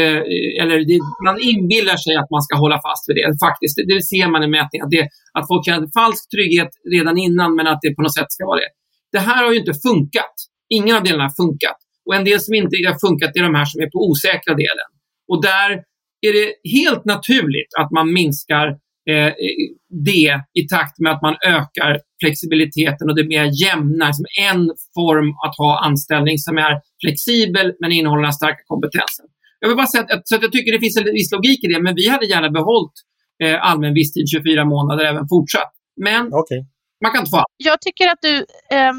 Eh, 0.00 0.20
eller 0.62 0.76
det, 0.90 0.98
man 1.28 1.36
inbillar 1.50 1.98
sig 2.04 2.14
att 2.20 2.30
man 2.34 2.42
ska 2.46 2.54
hålla 2.64 2.78
fast 2.86 3.04
vid 3.08 3.16
det. 3.18 3.26
Faktiskt, 3.46 3.74
det, 3.76 3.84
det 3.94 4.02
ser 4.12 4.26
man 4.32 4.40
i 4.46 4.48
mätningar. 4.56 4.84
Att, 4.86 5.08
att 5.38 5.46
folk 5.50 5.62
känner 5.66 5.88
falsk 6.00 6.22
trygghet 6.34 6.72
redan 6.94 7.16
innan, 7.26 7.50
men 7.56 7.66
att 7.72 7.80
det 7.82 7.90
på 7.96 8.02
något 8.02 8.16
sätt 8.18 8.30
ska 8.36 8.42
vara 8.52 8.60
det. 8.64 8.70
Det 9.14 9.22
här 9.28 9.40
har 9.44 9.50
ju 9.52 9.58
inte 9.62 9.76
funkat. 9.88 10.34
Ingen 10.78 10.96
av 10.96 11.02
delarna 11.06 11.28
har 11.30 11.36
funkat. 11.44 11.78
Och 12.06 12.14
en 12.18 12.24
del 12.28 12.40
som 12.40 12.54
inte 12.54 12.76
har 12.92 12.98
funkat 13.06 13.30
är 13.36 13.42
de 13.48 13.54
här 13.60 13.68
som 13.72 13.78
är 13.84 13.90
på 13.94 14.00
osäkra 14.08 14.52
delen. 14.64 14.90
Och 15.30 15.38
där 15.50 15.70
är 16.26 16.32
det 16.38 16.48
helt 16.78 17.04
naturligt 17.14 17.72
att 17.80 17.90
man 17.98 18.06
minskar 18.12 18.66
eh, 19.08 19.32
det 20.10 20.40
i 20.60 20.62
takt 20.68 20.98
med 20.98 21.12
att 21.12 21.22
man 21.22 21.36
ökar 21.46 22.00
flexibiliteten 22.22 23.08
och 23.08 23.14
det 23.16 23.22
är 23.22 23.28
mer 23.36 23.64
jämna, 23.64 24.12
som 24.12 24.26
en 24.50 24.62
form 24.94 25.30
att 25.44 25.54
ha 25.58 25.84
anställning 25.86 26.38
som 26.38 26.58
är 26.58 26.80
flexibel 27.02 27.74
men 27.80 27.92
innehåller 27.92 28.22
den 28.22 28.32
starka 28.32 28.62
kompetensen. 28.66 29.26
Jag 29.60 29.68
vill 29.68 29.76
bara 29.76 29.86
säga 29.86 30.04
att, 30.04 30.28
så 30.28 30.36
att 30.36 30.42
jag 30.42 30.52
tycker 30.52 30.72
det 30.72 30.80
finns 30.80 30.96
en 30.96 31.04
viss 31.04 31.32
logik 31.32 31.64
i 31.64 31.66
det, 31.66 31.82
men 31.82 31.94
vi 31.94 32.08
hade 32.08 32.26
gärna 32.26 32.50
behållit 32.50 32.92
eh, 33.44 33.66
allmän 33.68 33.94
visstid 33.94 34.28
24 34.28 34.64
månader 34.64 35.04
även 35.04 35.28
fortsatt. 35.28 35.72
Men 36.00 36.34
okay. 36.34 36.60
man 37.02 37.12
kan 37.12 37.20
inte 37.20 37.30
få 37.30 37.36
allt. 37.36 37.54
Jag 37.56 37.80
tycker 37.80 38.06
att 38.08 38.22
du 38.22 38.34
eh, 38.76 38.92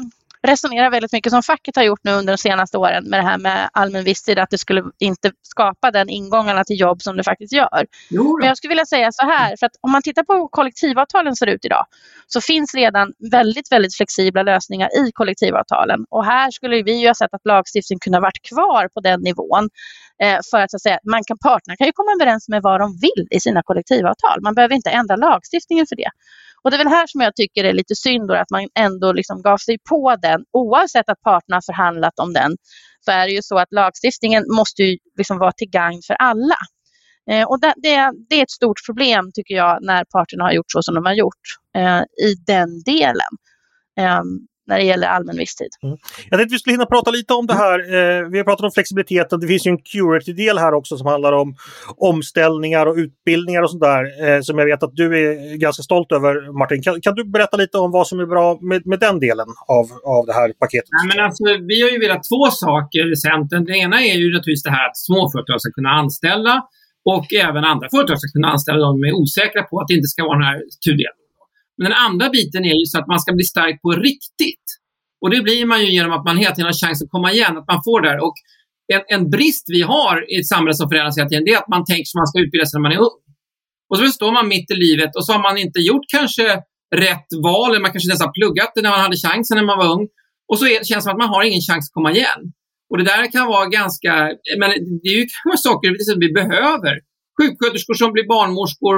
resonera 0.46 0.90
väldigt 0.90 1.12
mycket 1.12 1.32
som 1.32 1.42
facket 1.42 1.76
har 1.76 1.82
gjort 1.82 2.00
nu 2.02 2.12
under 2.12 2.32
de 2.32 2.38
senaste 2.38 2.78
åren 2.78 3.04
med 3.04 3.18
det 3.18 3.24
här 3.24 3.38
med 3.38 3.70
allmän 3.72 4.04
visstid, 4.04 4.38
att 4.38 4.50
det 4.50 4.58
skulle 4.58 4.84
inte 4.98 5.32
skapa 5.42 5.90
den 5.90 6.08
ingångarna 6.08 6.64
till 6.64 6.80
jobb 6.80 7.02
som 7.02 7.16
det 7.16 7.24
faktiskt 7.24 7.52
gör. 7.52 7.86
Jo, 8.10 8.38
Men 8.38 8.48
jag 8.48 8.56
skulle 8.56 8.68
vilja 8.68 8.86
säga 8.86 9.12
så 9.12 9.26
här, 9.26 9.56
för 9.56 9.66
att 9.66 9.72
om 9.80 9.92
man 9.92 10.02
tittar 10.02 10.22
på 10.22 10.32
hur 10.32 10.48
kollektivavtalen 10.48 11.36
ser 11.36 11.46
ut 11.46 11.64
idag, 11.64 11.86
så 12.26 12.40
finns 12.40 12.74
redan 12.74 13.12
väldigt, 13.32 13.72
väldigt 13.72 13.96
flexibla 13.96 14.42
lösningar 14.42 14.88
i 14.88 15.12
kollektivavtalen. 15.12 16.04
Och 16.10 16.24
här 16.24 16.50
skulle 16.50 16.82
vi 16.82 17.00
ju 17.00 17.06
ha 17.06 17.14
sett 17.14 17.34
att 17.34 17.46
lagstiftningen 17.46 18.00
kunde 18.00 18.16
ha 18.16 18.22
varit 18.22 18.42
kvar 18.48 18.88
på 18.94 19.00
den 19.00 19.20
nivån. 19.20 19.68
Eh, 20.22 20.38
för 20.50 20.60
att, 20.60 20.70
så 20.70 20.76
att 20.76 20.82
säga, 20.82 20.98
man 21.10 21.24
kan, 21.24 21.38
parterna 21.38 21.76
kan 21.76 21.86
ju 21.86 21.92
komma 21.92 22.10
överens 22.20 22.48
med 22.48 22.62
vad 22.62 22.80
de 22.80 22.98
vill 23.00 23.26
i 23.30 23.40
sina 23.40 23.62
kollektivavtal. 23.62 24.42
Man 24.42 24.54
behöver 24.54 24.74
inte 24.74 24.90
ändra 24.90 25.16
lagstiftningen 25.16 25.86
för 25.86 25.96
det. 25.96 26.10
Och 26.62 26.70
det 26.70 26.76
är 26.76 26.78
väl 26.84 26.88
här 26.88 27.06
som 27.06 27.20
jag 27.20 27.36
tycker 27.36 27.62
det 27.62 27.68
är 27.68 27.72
lite 27.72 27.94
synd 27.94 28.28
då, 28.28 28.34
att 28.34 28.50
man 28.50 28.68
ändå 28.74 29.12
liksom 29.12 29.42
gav 29.42 29.56
sig 29.56 29.78
på 29.88 30.16
den, 30.22 30.44
oavsett 30.52 31.08
att 31.08 31.20
parterna 31.20 31.56
har 31.56 31.74
förhandlat 31.74 32.18
om 32.18 32.32
den, 32.32 32.56
så 33.04 33.10
är 33.10 33.26
det 33.26 33.32
ju 33.32 33.42
så 33.42 33.58
att 33.58 33.72
lagstiftningen 33.72 34.44
måste 34.56 34.82
ju 34.82 34.98
liksom 35.18 35.38
vara 35.38 35.52
till 35.52 35.70
gagn 35.70 36.00
för 36.06 36.14
alla. 36.14 36.56
Eh, 37.30 37.44
och 37.48 37.60
det, 37.60 37.74
det, 37.76 38.12
det, 38.28 38.36
är 38.36 38.42
ett 38.42 38.50
stort 38.50 38.80
problem 38.86 39.30
tycker 39.34 39.54
jag 39.54 39.78
när 39.82 40.04
parterna 40.04 40.44
har 40.44 40.52
gjort 40.52 40.72
så 40.72 40.82
som 40.82 40.94
de 40.94 41.04
har 41.04 41.14
gjort 41.14 41.44
eh, 41.76 42.00
i 42.00 42.34
den 42.46 42.82
delen. 42.86 43.32
Eh, 43.98 44.22
när 44.70 44.78
det 44.78 44.84
gäller 44.84 45.08
allmän 45.08 45.36
visstid. 45.36 45.72
Mm. 45.82 45.96
Jag 46.30 46.38
tänkte 46.38 46.54
vi 46.54 46.58
skulle 46.58 46.74
hinna 46.74 46.86
prata 46.86 47.10
lite 47.10 47.34
om 47.34 47.46
det 47.46 47.54
här. 47.64 47.78
Eh, 47.78 48.28
vi 48.32 48.38
har 48.38 48.44
pratat 48.44 48.64
om 48.64 48.72
flexibiliteten. 48.78 49.40
Det 49.40 49.46
finns 49.46 49.66
ju 49.66 49.70
en 49.70 49.82
curity-del 49.92 50.58
här 50.58 50.72
också 50.74 50.96
som 50.96 51.06
handlar 51.06 51.32
om 51.32 51.48
omställningar 51.96 52.86
och 52.86 52.96
utbildningar 52.96 53.62
och 53.62 53.70
sånt 53.70 53.82
där 53.82 54.02
eh, 54.24 54.40
som 54.40 54.58
jag 54.58 54.66
vet 54.66 54.82
att 54.82 54.94
du 55.02 55.06
är 55.20 55.56
ganska 55.56 55.82
stolt 55.82 56.12
över 56.12 56.32
Martin. 56.58 56.82
Kan, 56.82 57.00
kan 57.00 57.14
du 57.14 57.24
berätta 57.24 57.56
lite 57.56 57.78
om 57.78 57.90
vad 57.90 58.06
som 58.06 58.20
är 58.20 58.26
bra 58.26 58.58
med, 58.70 58.86
med 58.86 59.00
den 59.00 59.20
delen 59.20 59.48
av, 59.78 59.86
av 60.16 60.22
det 60.26 60.34
här 60.40 60.48
paketet? 60.62 60.90
Nej, 60.98 61.06
men 61.10 61.24
alltså, 61.26 61.44
vi 61.70 61.76
har 61.82 61.90
ju 61.94 61.98
velat 62.06 62.22
två 62.30 62.42
saker 62.66 63.12
i 63.12 63.16
Centern. 63.16 63.64
Det 63.64 63.76
ena 63.84 63.96
är 64.10 64.16
ju 64.22 64.26
naturligtvis 64.36 64.62
det 64.62 64.74
här 64.78 64.86
att 64.88 64.98
småföretag 65.06 65.60
ska 65.60 65.70
kunna 65.78 65.92
anställa 66.02 66.54
och 67.04 67.26
även 67.48 67.64
andra 67.72 67.86
företag 67.94 68.16
ska 68.20 68.28
kunna 68.36 68.48
anställa 68.54 68.78
de 68.78 69.04
är 69.08 69.12
osäkra 69.22 69.62
på 69.62 69.74
att 69.80 69.88
det 69.88 69.94
inte 69.98 70.10
ska 70.14 70.20
vara 70.28 70.38
den 70.38 70.48
här 70.50 70.58
tudelningen. 70.86 71.19
Men 71.80 71.90
den 71.90 71.98
andra 72.08 72.26
biten 72.36 72.64
är 72.64 72.76
ju 72.80 72.86
så 72.92 72.98
att 72.98 73.08
man 73.12 73.20
ska 73.20 73.32
bli 73.32 73.44
stark 73.44 73.82
på 73.82 73.90
riktigt. 73.90 74.66
Och 75.20 75.30
det 75.30 75.40
blir 75.42 75.66
man 75.66 75.80
ju 75.84 75.92
genom 75.92 76.12
att 76.12 76.24
man 76.24 76.36
hela 76.36 76.54
tiden 76.54 76.70
har 76.72 76.86
chans 76.86 77.02
att 77.02 77.10
komma 77.10 77.32
igen, 77.32 77.58
att 77.58 77.68
man 77.72 77.80
får 77.88 78.00
det. 78.00 78.20
Och 78.26 78.36
en, 78.94 79.02
en 79.16 79.30
brist 79.30 79.64
vi 79.76 79.82
har 79.82 80.32
i 80.32 80.34
ett 80.40 80.48
samhälle 80.48 80.74
som 80.74 80.88
förändras 80.88 81.18
hela 81.18 81.28
tiden, 81.28 81.44
det 81.44 81.52
är 81.52 81.58
att 81.58 81.74
man 81.76 81.84
tänker 81.84 82.08
att 82.10 82.20
man 82.22 82.30
ska 82.30 82.38
utbilda 82.44 82.66
sig 82.66 82.76
när 82.76 82.86
man 82.88 82.96
är 82.98 83.02
ung. 83.08 83.20
Och 83.90 83.98
så 83.98 84.04
står 84.18 84.32
man 84.32 84.48
mitt 84.54 84.70
i 84.70 84.76
livet 84.86 85.10
och 85.16 85.24
så 85.26 85.32
har 85.32 85.42
man 85.48 85.56
inte 85.64 85.80
gjort 85.88 86.06
kanske 86.16 86.46
rätt 87.06 87.28
val, 87.46 87.70
eller 87.70 87.84
man 87.84 87.92
kanske 87.92 88.12
nästan 88.12 88.32
pluggat 88.38 88.70
det 88.74 88.82
när 88.82 88.94
man 88.96 89.04
hade 89.06 89.16
chansen 89.26 89.56
när 89.58 89.68
man 89.70 89.78
var 89.82 89.90
ung. 89.96 90.04
Och 90.50 90.58
så 90.58 90.64
är, 90.66 90.76
känns 90.88 90.88
det 90.88 91.06
som 91.06 91.12
att 91.12 91.22
man 91.24 91.34
har 91.34 91.42
ingen 91.48 91.64
chans 91.68 91.82
att 91.86 91.96
komma 91.96 92.10
igen. 92.18 92.42
Och 92.90 92.98
det 92.98 93.04
där 93.12 93.32
kan 93.34 93.46
vara 93.54 93.66
ganska, 93.78 94.12
men 94.60 94.68
det 95.02 95.08
är 95.14 95.18
ju 95.20 95.26
saker 95.68 95.88
som 96.08 96.18
vi 96.24 96.32
behöver. 96.40 96.94
Sjuksköterskor 97.36 97.94
som 97.94 98.12
blir 98.12 98.26
barnmorskor, 98.34 98.96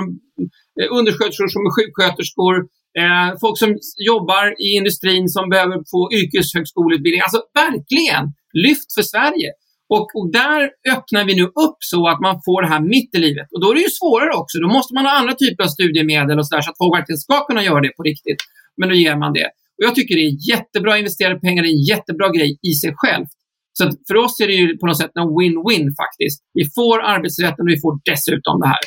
Eh, 0.79 0.89
undersköterskor 0.99 1.49
som 1.55 1.63
är 1.69 1.73
sjuksköterskor, 1.77 2.55
eh, 3.01 3.29
folk 3.45 3.57
som 3.63 3.71
jobbar 4.13 4.45
i 4.67 4.69
industrin 4.79 5.25
som 5.37 5.45
behöver 5.53 5.77
få 5.93 6.01
yrkeshögskoleutbildning. 6.19 7.23
Alltså 7.27 7.41
verkligen, 7.65 8.25
lyft 8.65 8.89
för 8.97 9.05
Sverige. 9.13 9.51
Och, 9.97 10.09
och, 10.19 10.29
där 10.41 10.61
öppnar 10.95 11.25
vi 11.29 11.35
nu 11.41 11.47
upp 11.65 11.79
så 11.93 12.01
att 12.13 12.21
man 12.27 12.37
får 12.47 12.59
det 12.63 12.69
här 12.75 12.83
mitt 12.95 13.11
i 13.17 13.19
livet. 13.27 13.49
Och 13.55 13.61
då 13.63 13.67
är 13.71 13.75
det 13.79 13.87
ju 13.89 13.95
svårare 14.01 14.33
också. 14.41 14.55
Då 14.65 14.69
måste 14.77 14.95
man 14.95 15.05
ha 15.09 15.13
andra 15.21 15.35
typer 15.43 15.61
av 15.65 15.71
studiemedel 15.77 16.39
och 16.39 16.47
så, 16.47 16.55
där, 16.55 16.63
så 16.63 16.71
att 16.71 16.83
folk 16.83 16.93
verkligen 16.99 17.23
ska 17.27 17.37
kunna 17.49 17.63
göra 17.69 17.81
det 17.87 17.93
på 17.97 18.03
riktigt. 18.11 18.41
Men 18.79 18.89
då 18.91 18.95
ger 18.95 19.17
man 19.23 19.33
det. 19.39 19.49
Och 19.77 19.83
jag 19.87 19.95
tycker 19.95 20.15
det 20.17 20.27
är 20.31 20.35
jättebra 20.53 20.99
investerade 21.03 21.41
pengar, 21.47 21.63
det 21.63 21.69
är 21.69 21.79
en 21.81 21.91
jättebra 21.95 22.29
grej 22.37 22.51
i 22.71 22.73
sig 22.83 22.93
själv. 22.97 23.27
Så 23.79 23.83
för 24.09 24.17
oss 24.25 24.41
är 24.41 24.47
det 24.47 24.59
ju 24.63 24.79
på 24.79 24.87
något 24.87 25.01
sätt 25.03 25.15
en 25.15 25.33
win-win 25.39 25.87
faktiskt. 26.03 26.39
Vi 26.59 26.65
får 26.77 26.97
arbetsrätten 27.15 27.63
och 27.67 27.73
vi 27.75 27.81
får 27.85 27.95
dessutom 28.11 28.57
det 28.63 28.71
här. 28.75 28.85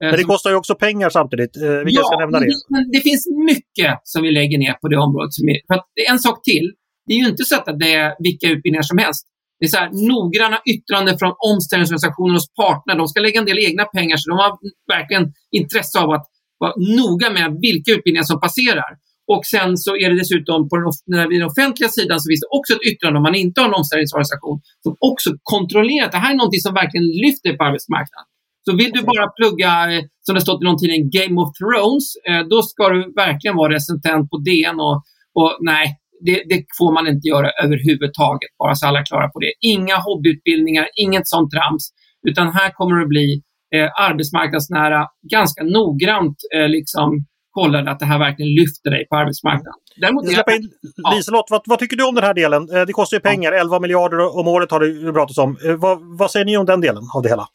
Men 0.00 0.16
det 0.16 0.24
kostar 0.24 0.50
ju 0.50 0.56
också 0.56 0.74
pengar 0.74 1.10
samtidigt. 1.10 1.56
Eh, 1.56 1.62
vi 1.62 1.92
ja, 1.94 2.02
ska 2.04 2.18
nämna 2.18 2.40
det. 2.40 2.52
Men 2.74 2.90
det 2.92 3.00
finns 3.00 3.26
mycket 3.50 3.92
som 4.04 4.22
vi 4.22 4.30
lägger 4.30 4.58
ner 4.58 4.72
på 4.72 4.88
det 4.88 4.98
området. 5.06 5.30
För 5.68 5.74
att, 5.74 5.86
en 6.10 6.18
sak 6.18 6.38
till. 6.42 6.66
Det 7.06 7.12
är 7.14 7.18
ju 7.18 7.28
inte 7.28 7.44
så 7.44 7.56
att 7.56 7.78
det 7.78 7.92
är 7.94 8.14
vilka 8.18 8.46
utbildningar 8.54 8.82
som 8.92 8.98
helst. 8.98 9.22
Det 9.58 9.64
är 9.66 9.72
så 9.76 9.80
här, 9.82 9.90
noggranna 10.12 10.58
yttranden 10.72 11.18
från 11.18 11.32
omställningsorganisationer 11.50 12.34
hos 12.38 12.48
parterna. 12.60 12.98
De 13.02 13.04
ska 13.08 13.20
lägga 13.20 13.38
en 13.40 13.50
del 13.50 13.58
egna 13.68 13.84
pengar, 13.84 14.16
så 14.16 14.30
de 14.30 14.36
har 14.44 14.52
verkligen 14.96 15.24
intresse 15.60 15.96
av 16.04 16.10
att 16.16 16.26
vara 16.62 16.74
noga 17.00 17.28
med 17.38 17.46
vilka 17.66 17.88
utbildningar 17.96 18.28
som 18.32 18.40
passerar. 18.46 18.90
Och 19.34 19.44
sen 19.54 19.70
så 19.84 19.90
är 20.02 20.06
det 20.10 20.16
dessutom 20.22 20.68
på 20.68 20.74
den, 20.76 20.86
när 21.14 21.28
vi 21.28 21.34
den 21.38 21.50
offentliga 21.52 21.90
sidan 21.98 22.16
så 22.20 22.26
finns 22.30 22.44
det 22.44 22.52
också 22.58 22.70
ett 22.76 22.86
yttrande 22.90 23.16
om 23.18 23.26
man 23.30 23.34
inte 23.44 23.60
har 23.60 23.68
en 23.68 23.78
omställningsorganisation 23.80 24.56
som 24.84 24.92
också 25.10 25.28
kontrollerar 25.54 26.04
att 26.06 26.16
det 26.16 26.22
här 26.24 26.32
är 26.34 26.38
något 26.42 26.62
som 26.66 26.74
verkligen 26.82 27.08
lyfter 27.24 27.50
på 27.58 27.62
arbetsmarknaden. 27.68 28.26
Så 28.70 28.76
vill 28.76 28.92
du 28.92 29.02
bara 29.02 29.26
plugga, 29.38 29.70
eh, 29.92 30.02
som 30.26 30.34
det 30.34 30.40
stått 30.40 30.62
i 30.62 30.64
någon 30.64 30.78
tidning, 30.78 31.10
Game 31.18 31.36
of 31.42 31.50
Thrones, 31.60 32.06
eh, 32.28 32.42
då 32.52 32.62
ska 32.62 32.88
du 32.88 33.00
verkligen 33.24 33.56
vara 33.56 33.74
recensent 33.74 34.30
på 34.30 34.36
DN 34.46 34.78
och, 34.88 34.96
och 35.40 35.52
nej, 35.60 35.84
det, 36.26 36.42
det, 36.50 36.64
får 36.78 36.92
man 36.96 37.06
inte 37.12 37.28
göra 37.28 37.48
överhuvudtaget, 37.64 38.50
bara 38.58 38.74
så 38.74 38.86
alla 38.86 39.00
är 39.00 39.04
klara 39.04 39.28
på 39.28 39.38
det. 39.44 39.52
Inga 39.60 39.96
hobbyutbildningar, 40.06 40.86
inget 41.04 41.28
sånt 41.28 41.50
trams, 41.50 41.84
utan 42.28 42.46
här 42.52 42.70
kommer 42.78 42.96
det 43.00 43.06
bli 43.06 43.42
eh, 43.74 43.88
arbetsmarknadsnära, 44.08 45.00
ganska 45.34 45.62
noggrant 45.64 46.36
eh, 46.56 46.68
liksom 46.68 47.08
kollade 47.50 47.90
att 47.90 47.98
det 47.98 48.06
här 48.06 48.18
verkligen 48.18 48.52
lyfter 48.60 48.90
dig 48.90 49.06
på 49.10 49.16
arbetsmarknaden. 49.16 49.80
Däremot, 50.00 50.28
släppa 50.28 50.54
in 50.54 50.70
Liselott, 51.14 51.46
vad, 51.50 51.62
vad, 51.66 51.78
tycker 51.78 51.96
du 51.96 52.04
om 52.08 52.14
den 52.14 52.24
här 52.24 52.34
delen? 52.34 52.66
Det 52.66 52.92
kostar 52.92 53.16
ju 53.16 53.20
pengar, 53.20 53.52
11 53.52 53.80
miljarder 53.80 54.38
om 54.38 54.48
året 54.48 54.70
har 54.70 54.80
det 54.80 55.12
pratats 55.12 55.38
om. 55.38 55.56
Vad, 55.78 56.18
vad 56.18 56.30
säger 56.30 56.46
ni 56.46 56.56
om 56.56 56.66
den 56.66 56.80
delen 56.80 57.02
av 57.14 57.22
det 57.22 57.28
hela? 57.28 57.46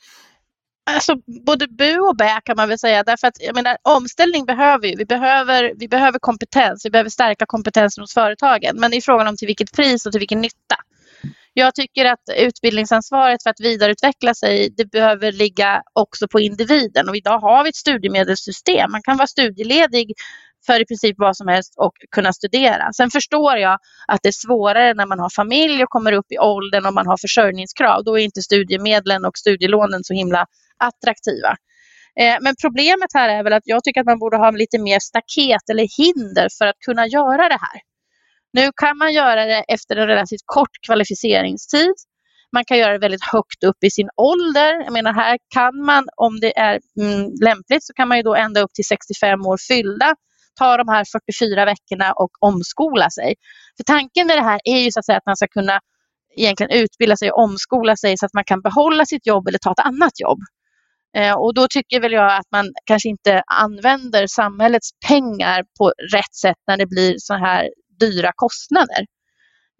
Alltså, 0.93 1.15
både 1.45 1.67
bu 1.67 1.99
och 1.99 2.15
bä 2.15 2.41
kan 2.45 2.55
man 2.55 2.69
väl 2.69 2.79
säga. 2.79 3.03
Därför 3.03 3.27
att 3.27 3.41
jag 3.41 3.55
menar, 3.55 3.77
omställning 3.83 4.45
behöver 4.45 4.81
vi. 4.81 4.95
Vi 4.95 5.05
behöver, 5.05 5.73
vi 5.75 5.87
behöver 5.87 6.19
kompetens. 6.19 6.85
Vi 6.85 6.89
behöver 6.89 7.09
stärka 7.09 7.45
kompetensen 7.45 8.01
hos 8.01 8.13
företagen. 8.13 8.79
Men 8.79 8.91
det 8.91 8.97
är 8.97 9.01
frågan 9.01 9.27
om 9.27 9.37
till 9.37 9.47
vilket 9.47 9.71
pris 9.71 10.05
och 10.05 10.11
till 10.11 10.19
vilken 10.19 10.41
nytta. 10.41 10.75
Jag 11.53 11.75
tycker 11.75 12.05
att 12.05 12.19
utbildningsansvaret 12.37 13.43
för 13.43 13.49
att 13.49 13.59
vidareutveckla 13.59 14.33
sig 14.33 14.69
det 14.77 14.85
behöver 14.85 15.31
ligga 15.31 15.81
också 15.93 16.27
på 16.27 16.39
individen. 16.39 17.09
Och 17.09 17.15
idag 17.15 17.39
har 17.39 17.63
vi 17.63 17.69
ett 17.69 17.75
studiemedelssystem. 17.75 18.91
Man 18.91 19.01
kan 19.03 19.17
vara 19.17 19.27
studieledig 19.27 20.13
för 20.65 20.81
i 20.81 20.85
princip 20.85 21.15
vad 21.19 21.37
som 21.37 21.47
helst 21.47 21.73
och 21.77 21.93
kunna 22.11 22.33
studera. 22.33 22.93
Sen 22.93 23.09
förstår 23.09 23.57
jag 23.57 23.77
att 24.07 24.19
det 24.23 24.29
är 24.29 24.47
svårare 24.47 24.93
när 24.93 25.05
man 25.05 25.19
har 25.19 25.29
familj 25.29 25.83
och 25.83 25.89
kommer 25.89 26.11
upp 26.13 26.31
i 26.31 26.39
åldern 26.39 26.85
och 26.85 26.93
man 26.93 27.07
har 27.07 27.17
försörjningskrav. 27.17 28.03
Då 28.03 28.19
är 28.19 28.23
inte 28.23 28.41
studiemedlen 28.41 29.25
och 29.25 29.37
studielånen 29.37 30.03
så 30.03 30.13
himla 30.13 30.45
attraktiva. 30.77 31.55
Eh, 32.19 32.37
men 32.41 32.55
problemet 32.61 33.09
här 33.13 33.29
är 33.29 33.43
väl 33.43 33.53
att 33.53 33.63
jag 33.65 33.83
tycker 33.83 34.01
att 34.01 34.05
man 34.05 34.19
borde 34.19 34.37
ha 34.37 34.51
lite 34.51 34.79
mer 34.79 34.99
staket 34.99 35.69
eller 35.69 35.87
hinder 35.97 36.47
för 36.57 36.65
att 36.65 36.79
kunna 36.85 37.07
göra 37.07 37.49
det 37.49 37.59
här. 37.61 37.81
Nu 38.53 38.71
kan 38.75 38.97
man 38.97 39.13
göra 39.13 39.45
det 39.45 39.63
efter 39.67 39.95
en 39.95 40.07
relativt 40.07 40.43
kort 40.45 40.69
kvalificeringstid. 40.85 41.93
Man 42.53 42.65
kan 42.65 42.77
göra 42.77 42.93
det 42.93 42.99
väldigt 42.99 43.23
högt 43.23 43.63
upp 43.63 43.83
i 43.83 43.91
sin 43.91 44.09
ålder. 44.17 44.83
Jag 44.83 44.93
menar 44.93 45.13
här 45.13 45.37
kan 45.53 45.85
man, 45.85 46.03
om 46.17 46.39
det 46.39 46.57
är 46.57 46.79
mm, 47.01 47.31
lämpligt, 47.43 47.83
så 47.83 47.93
kan 47.93 48.07
man 48.07 48.17
ju 48.17 48.23
då 48.23 48.35
ända 48.35 48.61
upp 48.61 48.73
till 48.73 48.85
65 48.85 49.45
år 49.45 49.57
fyllda 49.67 50.15
ta 50.59 50.77
de 50.77 50.87
här 50.87 51.05
44 51.11 51.65
veckorna 51.65 52.13
och 52.13 52.31
omskola 52.39 53.09
sig. 53.09 53.35
För 53.77 53.83
tanken 53.83 54.27
med 54.27 54.37
det 54.37 54.43
här 54.43 54.59
är 54.63 54.79
ju 54.79 54.91
så 54.91 54.99
att, 54.99 55.05
säga 55.05 55.17
att 55.17 55.25
man 55.25 55.37
ska 55.37 55.47
kunna 55.47 55.79
egentligen 56.37 56.71
utbilda 56.71 57.17
sig 57.17 57.31
och 57.31 57.43
omskola 57.43 57.95
sig 57.95 58.17
så 58.17 58.25
att 58.25 58.33
man 58.33 58.43
kan 58.43 58.61
behålla 58.61 59.05
sitt 59.05 59.27
jobb 59.27 59.47
eller 59.47 59.59
ta 59.59 59.71
ett 59.71 59.85
annat 59.85 60.19
jobb. 60.19 60.39
Eh, 61.17 61.33
och 61.33 61.53
då 61.53 61.67
tycker 61.69 62.01
väl 62.01 62.11
jag 62.11 62.31
att 62.33 62.51
man 62.51 62.65
kanske 62.85 63.09
inte 63.09 63.43
använder 63.45 64.27
samhällets 64.27 64.89
pengar 65.07 65.63
på 65.77 65.93
rätt 66.13 66.35
sätt 66.41 66.57
när 66.67 66.77
det 66.77 66.85
blir 66.85 67.15
så 67.17 67.33
här 67.33 67.69
dyra 68.05 68.31
kostnader. 68.35 69.03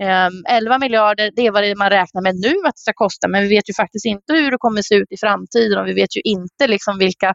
Ehm, 0.02 0.34
11 0.50 0.80
miljarder, 0.80 1.32
det 1.36 1.42
är 1.48 1.52
vad 1.52 1.78
man 1.78 1.90
räknar 1.90 2.22
med 2.22 2.36
nu 2.36 2.54
att 2.68 2.76
det 2.76 2.86
ska 2.88 2.94
kosta, 2.94 3.28
men 3.28 3.44
vi 3.44 3.50
vet 3.56 3.70
ju 3.70 3.74
faktiskt 3.74 4.06
inte 4.06 4.34
hur 4.34 4.52
det 4.52 4.58
kommer 4.60 4.82
se 4.82 4.96
ut 4.96 5.12
i 5.12 5.18
framtiden 5.18 5.80
och 5.80 5.88
vi 5.88 5.94
vet 5.94 6.18
ju 6.18 6.22
inte 6.22 6.68
liksom 6.68 6.98
vilka 6.98 7.34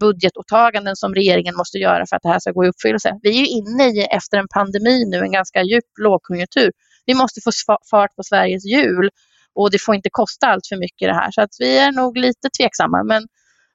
budgetåtaganden 0.00 0.96
som 0.96 1.14
regeringen 1.14 1.56
måste 1.56 1.78
göra 1.78 2.06
för 2.08 2.16
att 2.16 2.22
det 2.22 2.28
här 2.28 2.40
ska 2.40 2.52
gå 2.52 2.64
i 2.64 2.68
uppfyllelse. 2.68 3.18
Vi 3.22 3.28
är 3.30 3.40
ju 3.42 3.46
inne 3.46 3.84
i, 3.84 4.00
efter 4.00 4.38
en 4.38 4.48
pandemi 4.54 5.04
nu, 5.06 5.18
en 5.18 5.32
ganska 5.32 5.62
djup 5.62 5.84
lågkonjunktur. 6.00 6.70
Vi 7.06 7.14
måste 7.14 7.40
få 7.44 7.50
fart 7.90 8.16
på 8.16 8.22
Sveriges 8.22 8.64
hjul 8.64 9.10
och 9.54 9.70
det 9.70 9.82
får 9.82 9.94
inte 9.94 10.08
kosta 10.12 10.46
allt 10.46 10.66
för 10.68 10.76
mycket 10.76 11.08
det 11.08 11.14
här. 11.14 11.30
Så 11.30 11.40
att 11.42 11.54
vi 11.58 11.78
är 11.78 11.92
nog 11.92 12.16
lite 12.16 12.48
tveksamma. 12.58 13.04
Men 13.04 13.22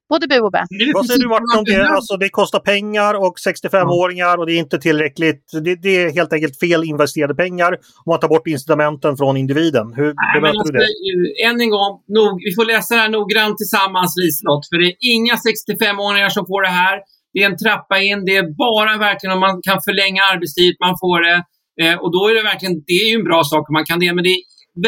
både 0.09 0.27
bu 0.27 0.39
och 0.39 0.51
bä. 0.51 0.63
Vad 0.93 1.05
säger 1.05 1.19
du 1.19 1.27
Martin 1.27 1.57
om 1.57 1.63
det? 1.63 1.89
Alltså, 1.89 2.17
det 2.17 2.29
kostar 2.29 2.59
pengar 2.59 3.13
och 3.13 3.35
65-åringar 3.47 4.37
och 4.37 4.45
det 4.45 4.53
är 4.53 4.59
inte 4.59 4.79
tillräckligt. 4.79 5.43
Det, 5.65 5.75
det, 5.75 5.89
är 6.03 6.13
helt 6.13 6.33
enkelt 6.33 6.59
fel 6.59 6.83
investerade 6.83 7.35
pengar 7.35 7.71
om 8.05 8.09
man 8.13 8.19
tar 8.19 8.27
bort 8.27 8.47
incitamenten 8.47 9.17
från 9.17 9.37
individen. 9.37 9.93
Hur 9.93 10.13
bemöter 10.35 10.59
alltså, 10.59 10.73
du 10.73 10.79
det? 10.79 11.43
Än 11.47 11.61
en 11.61 11.69
gång, 11.69 11.93
nog, 12.17 12.33
vi 12.47 12.51
får 12.55 12.65
läsa 12.65 12.95
det 12.95 13.01
här 13.01 13.09
noggrant 13.09 13.57
tillsammans 13.57 14.11
Liselott, 14.21 14.63
för 14.69 14.77
det 14.81 14.87
är 14.91 14.95
inga 15.15 15.35
65-åringar 15.47 16.29
som 16.29 16.45
får 16.51 16.61
det 16.67 16.73
här. 16.83 16.95
Det 17.33 17.39
är 17.43 17.49
en 17.51 17.57
trappa 17.57 17.97
in. 18.07 18.25
Det 18.25 18.35
är 18.41 18.45
bara 18.65 18.97
verkligen 19.07 19.33
om 19.37 19.41
man 19.47 19.55
kan 19.67 19.79
förlänga 19.87 20.21
arbetstid 20.31 20.73
man 20.87 20.95
får 21.03 21.19
det. 21.27 21.37
Eh, 21.81 21.95
och 22.01 22.11
då 22.15 22.21
är 22.29 22.33
det 22.35 22.43
verkligen, 22.51 22.75
det 22.89 22.97
är 23.03 23.07
ju 23.11 23.15
en 23.21 23.27
bra 23.31 23.41
sak 23.43 23.63
om 23.69 23.73
man 23.73 23.85
kan 23.89 23.99
det, 23.99 24.13
men 24.13 24.23
det 24.27 24.33
är 24.37 24.41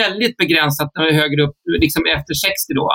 väldigt 0.03 0.37
begränsat 0.37 0.89
när 0.93 1.03
det 1.03 1.11
är 1.13 1.19
högre 1.23 1.41
upp, 1.45 1.57
liksom 1.85 2.03
efter 2.17 2.33
60 2.33 2.73
då. 2.81 2.89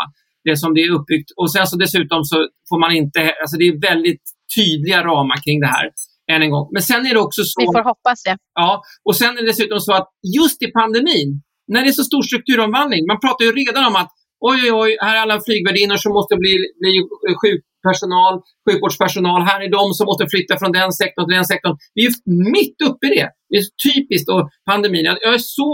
Det 0.44 0.56
som 0.56 0.74
det 0.74 0.82
är 0.86 0.90
uppbyggt. 0.96 1.30
Och 1.40 1.52
sen 1.52 1.66
så 1.66 1.76
dessutom 1.76 2.20
så 2.24 2.36
får 2.68 2.78
man 2.84 2.92
inte, 2.92 3.20
alltså 3.42 3.56
det 3.60 3.66
är 3.68 3.80
väldigt 3.90 4.24
tydliga 4.56 5.04
ramar 5.04 5.38
kring 5.44 5.60
det 5.60 5.72
här. 5.76 5.86
Än 6.32 6.42
en 6.42 6.50
gång. 6.50 6.66
Men 6.74 6.82
sen 6.82 7.06
är 7.08 7.12
det 7.14 7.20
också 7.20 7.42
så... 7.44 7.60
Vi 7.60 7.66
får 7.66 7.84
hoppas 7.92 8.22
det. 8.22 8.36
Ja, 8.54 8.82
och 9.08 9.16
sen 9.16 9.30
är 9.36 9.40
det 9.42 9.50
dessutom 9.52 9.80
så 9.80 9.92
att 9.98 10.08
just 10.38 10.62
i 10.62 10.68
pandemin, 10.78 11.28
när 11.72 11.80
det 11.82 11.88
är 11.88 11.98
så 12.02 12.04
stor 12.10 12.22
strukturomvandling, 12.22 13.02
man 13.12 13.20
pratar 13.24 13.44
ju 13.44 13.52
redan 13.52 13.84
om 13.90 13.96
att 14.02 14.10
oj, 14.50 14.60
oj, 14.62 14.72
oj, 14.82 14.96
här 15.00 15.16
är 15.16 15.20
alla 15.20 15.40
flygvärdinnor 15.46 15.96
som 16.04 16.12
måste 16.18 16.34
bli, 16.42 16.54
bli 16.80 16.92
sjukpersonal, 17.40 18.34
sjukvårdspersonal. 18.64 19.40
Här 19.50 19.60
är 19.66 19.70
de 19.78 19.84
som 19.96 20.04
måste 20.10 20.26
flytta 20.32 20.58
från 20.60 20.72
den 20.72 20.92
sektorn 21.00 21.26
till 21.26 21.38
den 21.40 21.50
sektorn. 21.52 21.76
Vi 21.96 22.02
är 22.06 22.12
mitt 22.56 22.78
uppe 22.88 23.04
i 23.06 23.10
det. 23.16 23.28
Det 23.50 23.56
är 23.60 23.64
typiskt 23.88 24.28
och 24.34 24.42
pandemin. 24.70 25.04
Jag 25.26 25.34
är 25.38 25.44
så 25.60 25.70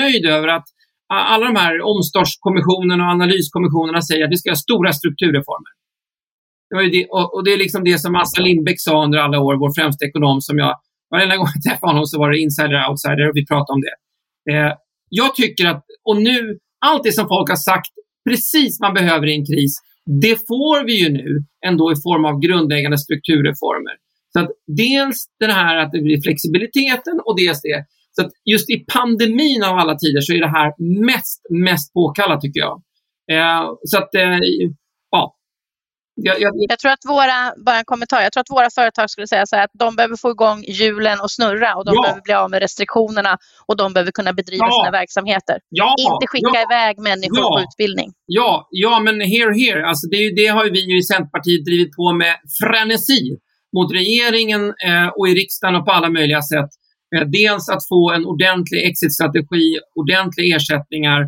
nöjd 0.00 0.24
över 0.36 0.48
att 0.56 0.66
alla 1.08 1.46
de 1.46 1.56
här 1.56 1.80
omstartskommissionerna 1.92 3.04
och 3.04 3.10
analyskommissionerna 3.10 4.02
säger 4.02 4.24
att 4.24 4.30
vi 4.30 4.36
ska 4.36 4.50
ha 4.50 4.56
stora 4.56 4.92
strukturreformer. 4.92 5.72
Det, 6.70 6.90
det 6.94 7.06
och, 7.16 7.34
och, 7.34 7.44
det 7.44 7.52
är 7.52 7.58
liksom 7.64 7.84
det 7.84 7.98
som 7.98 8.16
Assar 8.16 8.42
Lindbeck 8.42 8.80
sa 8.80 9.04
under 9.04 9.18
alla 9.18 9.38
år, 9.40 9.54
vår 9.64 9.72
främsta 9.78 10.06
ekonom, 10.06 10.40
som 10.40 10.58
jag 10.58 10.74
varenda 11.10 11.36
gång 11.36 11.46
jag 11.54 11.62
träffade 11.68 11.92
honom 11.92 12.06
så 12.06 12.18
var 12.18 12.30
det 12.30 12.38
insider 12.38 12.90
outsider 12.90 13.28
och 13.28 13.36
vi 13.36 13.46
pratade 13.46 13.74
om 13.76 13.82
det. 13.86 13.96
Eh, 14.52 14.72
jag 15.08 15.34
tycker 15.34 15.66
att, 15.66 15.84
och 16.08 16.16
nu, 16.22 16.58
allt 16.86 17.04
det 17.04 17.12
som 17.12 17.28
folk 17.28 17.48
har 17.48 17.56
sagt 17.56 17.92
precis 18.28 18.80
man 18.80 18.94
behöver 18.94 19.26
i 19.26 19.34
en 19.38 19.46
kris, 19.46 19.74
det 20.22 20.36
får 20.48 20.84
vi 20.86 20.94
ju 21.02 21.08
nu 21.08 21.28
ändå 21.66 21.92
i 21.92 21.96
form 22.06 22.24
av 22.24 22.40
grundläggande 22.40 22.98
strukturreformer. 22.98 23.94
Så 24.32 24.40
att 24.40 24.50
dels 24.66 25.26
den 25.40 25.50
här 25.50 25.76
att 25.76 25.92
det 25.92 26.02
blir 26.02 26.20
flexibiliteten 26.22 27.20
och 27.24 27.36
dels 27.40 27.60
det. 27.62 27.84
Så 28.20 28.30
just 28.44 28.70
i 28.70 28.84
pandemin 28.92 29.62
av 29.64 29.78
alla 29.78 29.94
tider 29.94 30.20
så 30.20 30.32
är 30.32 30.40
det 30.40 30.56
här 30.58 30.72
mest, 31.06 31.40
mest 31.50 31.92
påkallat 31.92 32.40
tycker 32.40 32.60
jag. 32.60 32.82
Eh, 33.32 33.70
så 33.84 33.98
att, 33.98 34.14
eh, 34.14 34.38
ja, 35.10 35.36
jag, 36.22 36.40
jag, 36.40 36.52
jag, 36.68 36.78
tror 36.78 36.92
att 36.92 37.04
våra, 37.08 37.38
bara 37.66 37.78
en 37.78 37.84
kommentar, 37.84 38.22
jag 38.22 38.32
tror 38.32 38.40
att 38.40 38.50
våra 38.50 38.70
företag 38.70 39.10
skulle 39.10 39.26
säga 39.26 39.46
så 39.46 39.56
här 39.56 39.64
att 39.64 39.70
de 39.84 39.96
behöver 39.96 40.16
få 40.16 40.30
igång 40.30 40.58
hjulen 40.68 41.20
och 41.20 41.30
snurra 41.30 41.76
och 41.76 41.84
de 41.84 41.92
ja. 41.94 42.02
behöver 42.02 42.22
bli 42.22 42.34
av 42.34 42.50
med 42.50 42.60
restriktionerna 42.60 43.38
och 43.68 43.76
de 43.76 43.92
behöver 43.92 44.12
kunna 44.12 44.32
bedriva 44.32 44.66
ja. 44.68 44.82
sina 44.82 44.90
verksamheter. 44.90 45.56
Ja. 45.68 45.94
Inte 45.98 46.26
skicka 46.26 46.58
iväg 46.66 46.98
människor 46.98 47.42
på 47.54 47.60
utbildning. 47.66 48.08
Ja, 48.26 48.68
ja 48.70 49.00
men 49.00 49.14
here, 49.20 49.52
here, 49.62 49.86
alltså 49.90 50.06
det, 50.08 50.34
det 50.40 50.46
har 50.46 50.64
vi 50.76 50.98
i 50.98 51.02
Centerpartiet 51.02 51.64
drivit 51.64 51.92
på 51.96 52.12
med 52.12 52.34
frenesi 52.60 53.20
mot 53.76 53.92
regeringen 53.92 54.62
eh, 54.88 55.08
och 55.16 55.28
i 55.28 55.34
riksdagen 55.34 55.76
och 55.78 55.84
på 55.86 55.92
alla 55.92 56.10
möjliga 56.10 56.42
sätt. 56.42 56.70
Eh, 57.16 57.26
dels 57.38 57.68
att 57.74 57.88
få 57.88 58.02
en 58.16 58.24
ordentlig 58.32 58.80
exitstrategi, 58.90 59.66
ordentliga 60.00 60.56
ersättningar 60.56 61.20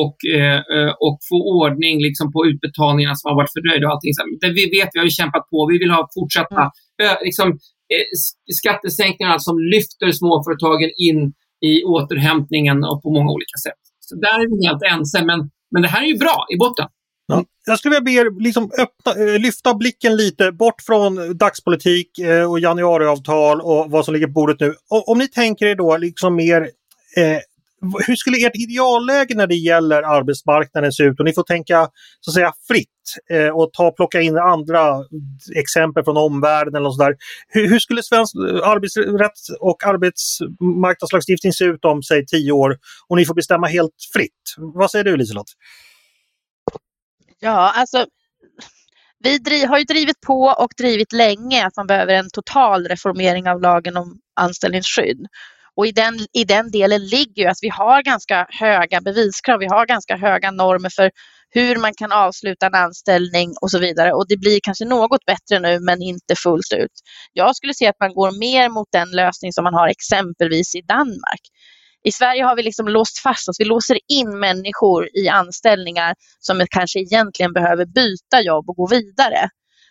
och, 0.00 0.16
eh, 0.36 0.58
eh, 0.74 0.92
och 1.04 1.16
få 1.28 1.38
ordning 1.60 1.96
liksom, 2.06 2.26
på 2.32 2.46
utbetalningarna 2.50 3.14
som 3.14 3.28
har 3.30 3.36
varit 3.40 3.54
fördröjda 3.56 3.86
och 3.86 3.92
allting. 3.92 4.12
Det 4.40 4.52
vi 4.60 4.64
vet, 4.76 4.88
vi 4.92 4.98
har 5.00 5.08
ju 5.10 5.18
kämpat 5.20 5.44
på. 5.50 5.58
Vi 5.72 5.78
vill 5.82 5.90
ha 5.90 6.08
fortsatta 6.18 6.62
mm. 7.02 7.16
liksom, 7.28 7.48
skattesänkningar 8.60 9.38
som 9.38 9.56
lyfter 9.74 10.10
småföretagen 10.20 10.90
in 11.08 11.20
i 11.70 11.74
återhämtningen 11.96 12.78
och 12.90 13.02
på 13.02 13.08
många 13.16 13.30
olika 13.36 13.56
sätt. 13.66 13.80
Så 14.08 14.14
där 14.24 14.36
är 14.42 14.46
vi 14.52 14.56
helt 14.66 14.84
ense, 14.92 15.18
men, 15.30 15.38
men 15.72 15.82
det 15.82 15.88
här 15.88 16.02
är 16.06 16.10
ju 16.14 16.18
bra 16.24 16.38
i 16.54 16.56
botten. 16.64 16.88
Ja. 17.26 17.44
Jag 17.66 17.78
skulle 17.78 18.00
vilja 18.00 18.24
be 18.24 18.28
er 18.28 18.42
liksom 18.42 18.70
öppna, 18.78 19.24
eh, 19.24 19.40
lyfta 19.40 19.74
blicken 19.74 20.16
lite 20.16 20.52
bort 20.52 20.82
från 20.82 21.38
dagspolitik 21.38 22.18
eh, 22.18 22.50
och 22.50 22.60
januariavtal 22.60 23.60
och 23.60 23.90
vad 23.90 24.04
som 24.04 24.14
ligger 24.14 24.26
på 24.26 24.32
bordet 24.32 24.60
nu. 24.60 24.74
Om 25.06 25.18
ni 25.18 25.28
tänker 25.28 25.66
er 25.66 25.74
då 25.74 25.96
liksom 25.96 26.36
mer 26.36 26.62
eh, 27.16 27.38
hur 28.06 28.16
skulle 28.16 28.46
ert 28.46 28.56
idealläge 28.56 29.34
när 29.34 29.46
det 29.46 29.54
gäller 29.54 30.02
arbetsmarknaden 30.02 30.92
se 30.92 31.02
ut? 31.02 31.20
Och 31.20 31.24
ni 31.24 31.32
får 31.32 31.42
tänka 31.42 31.88
så 32.20 32.30
att 32.30 32.34
säga 32.34 32.52
fritt 32.68 32.88
eh, 33.30 33.48
och 33.48 33.72
ta, 33.72 33.90
plocka 33.90 34.20
in 34.20 34.38
andra 34.38 35.04
exempel 35.56 36.04
från 36.04 36.16
omvärlden 36.16 36.74
eller 36.74 36.90
sådär. 36.90 37.14
Hur, 37.48 37.68
hur 37.68 37.78
skulle 37.78 38.02
svensk 38.02 38.34
eh, 38.34 38.68
arbetsrätt 38.68 39.58
och 39.60 39.86
arbetsmarknadslagstiftning 39.86 41.52
se 41.52 41.64
ut 41.64 41.84
om 41.84 42.02
säg 42.02 42.26
tio 42.26 42.52
år? 42.52 42.76
Och 43.08 43.16
ni 43.16 43.24
får 43.24 43.34
bestämma 43.34 43.66
helt 43.66 43.94
fritt. 44.12 44.54
Vad 44.56 44.90
säger 44.90 45.04
du 45.04 45.16
Liselott? 45.16 45.52
Ja, 47.44 47.72
alltså 47.74 48.06
vi 49.24 49.64
har 49.64 49.78
ju 49.78 49.84
drivit 49.84 50.20
på 50.20 50.54
och 50.58 50.70
drivit 50.78 51.12
länge 51.12 51.66
att 51.66 51.76
man 51.76 51.86
behöver 51.86 52.14
en 52.14 52.30
total 52.32 52.88
reformering 52.88 53.48
av 53.48 53.60
lagen 53.60 53.96
om 53.96 54.18
anställningsskydd. 54.40 55.26
Och 55.76 55.86
i 55.86 55.92
den, 55.92 56.14
i 56.32 56.44
den 56.44 56.70
delen 56.70 57.06
ligger 57.06 57.42
ju 57.42 57.48
att 57.48 57.58
vi 57.62 57.68
har 57.68 58.02
ganska 58.02 58.46
höga 58.50 59.00
beviskrav. 59.00 59.58
Vi 59.58 59.66
har 59.66 59.86
ganska 59.86 60.16
höga 60.16 60.50
normer 60.50 60.90
för 60.96 61.10
hur 61.50 61.76
man 61.76 61.94
kan 61.94 62.12
avsluta 62.12 62.66
en 62.66 62.74
anställning 62.74 63.54
och 63.60 63.70
så 63.70 63.78
vidare. 63.78 64.12
Och 64.12 64.28
det 64.28 64.36
blir 64.36 64.60
kanske 64.62 64.84
något 64.84 65.24
bättre 65.26 65.58
nu, 65.60 65.80
men 65.80 66.02
inte 66.02 66.34
fullt 66.36 66.72
ut. 66.72 66.92
Jag 67.32 67.56
skulle 67.56 67.74
säga 67.74 67.90
att 67.90 68.00
man 68.00 68.14
går 68.14 68.38
mer 68.38 68.68
mot 68.68 68.88
den 68.92 69.10
lösning 69.10 69.52
som 69.52 69.64
man 69.64 69.74
har 69.74 69.88
exempelvis 69.88 70.74
i 70.74 70.80
Danmark. 70.80 71.42
I 72.08 72.12
Sverige 72.12 72.44
har 72.44 72.56
vi 72.56 72.62
liksom 72.62 72.88
låst 72.88 73.18
fast 73.22 73.48
oss. 73.48 73.60
Vi 73.60 73.64
låser 73.64 73.98
in 74.08 74.38
människor 74.38 75.08
i 75.16 75.28
anställningar 75.28 76.14
som 76.38 76.66
kanske 76.70 77.00
egentligen 77.00 77.52
behöver 77.52 77.86
byta 77.86 78.40
jobb 78.40 78.68
och 78.68 78.76
gå 78.76 78.86
vidare. 78.86 79.48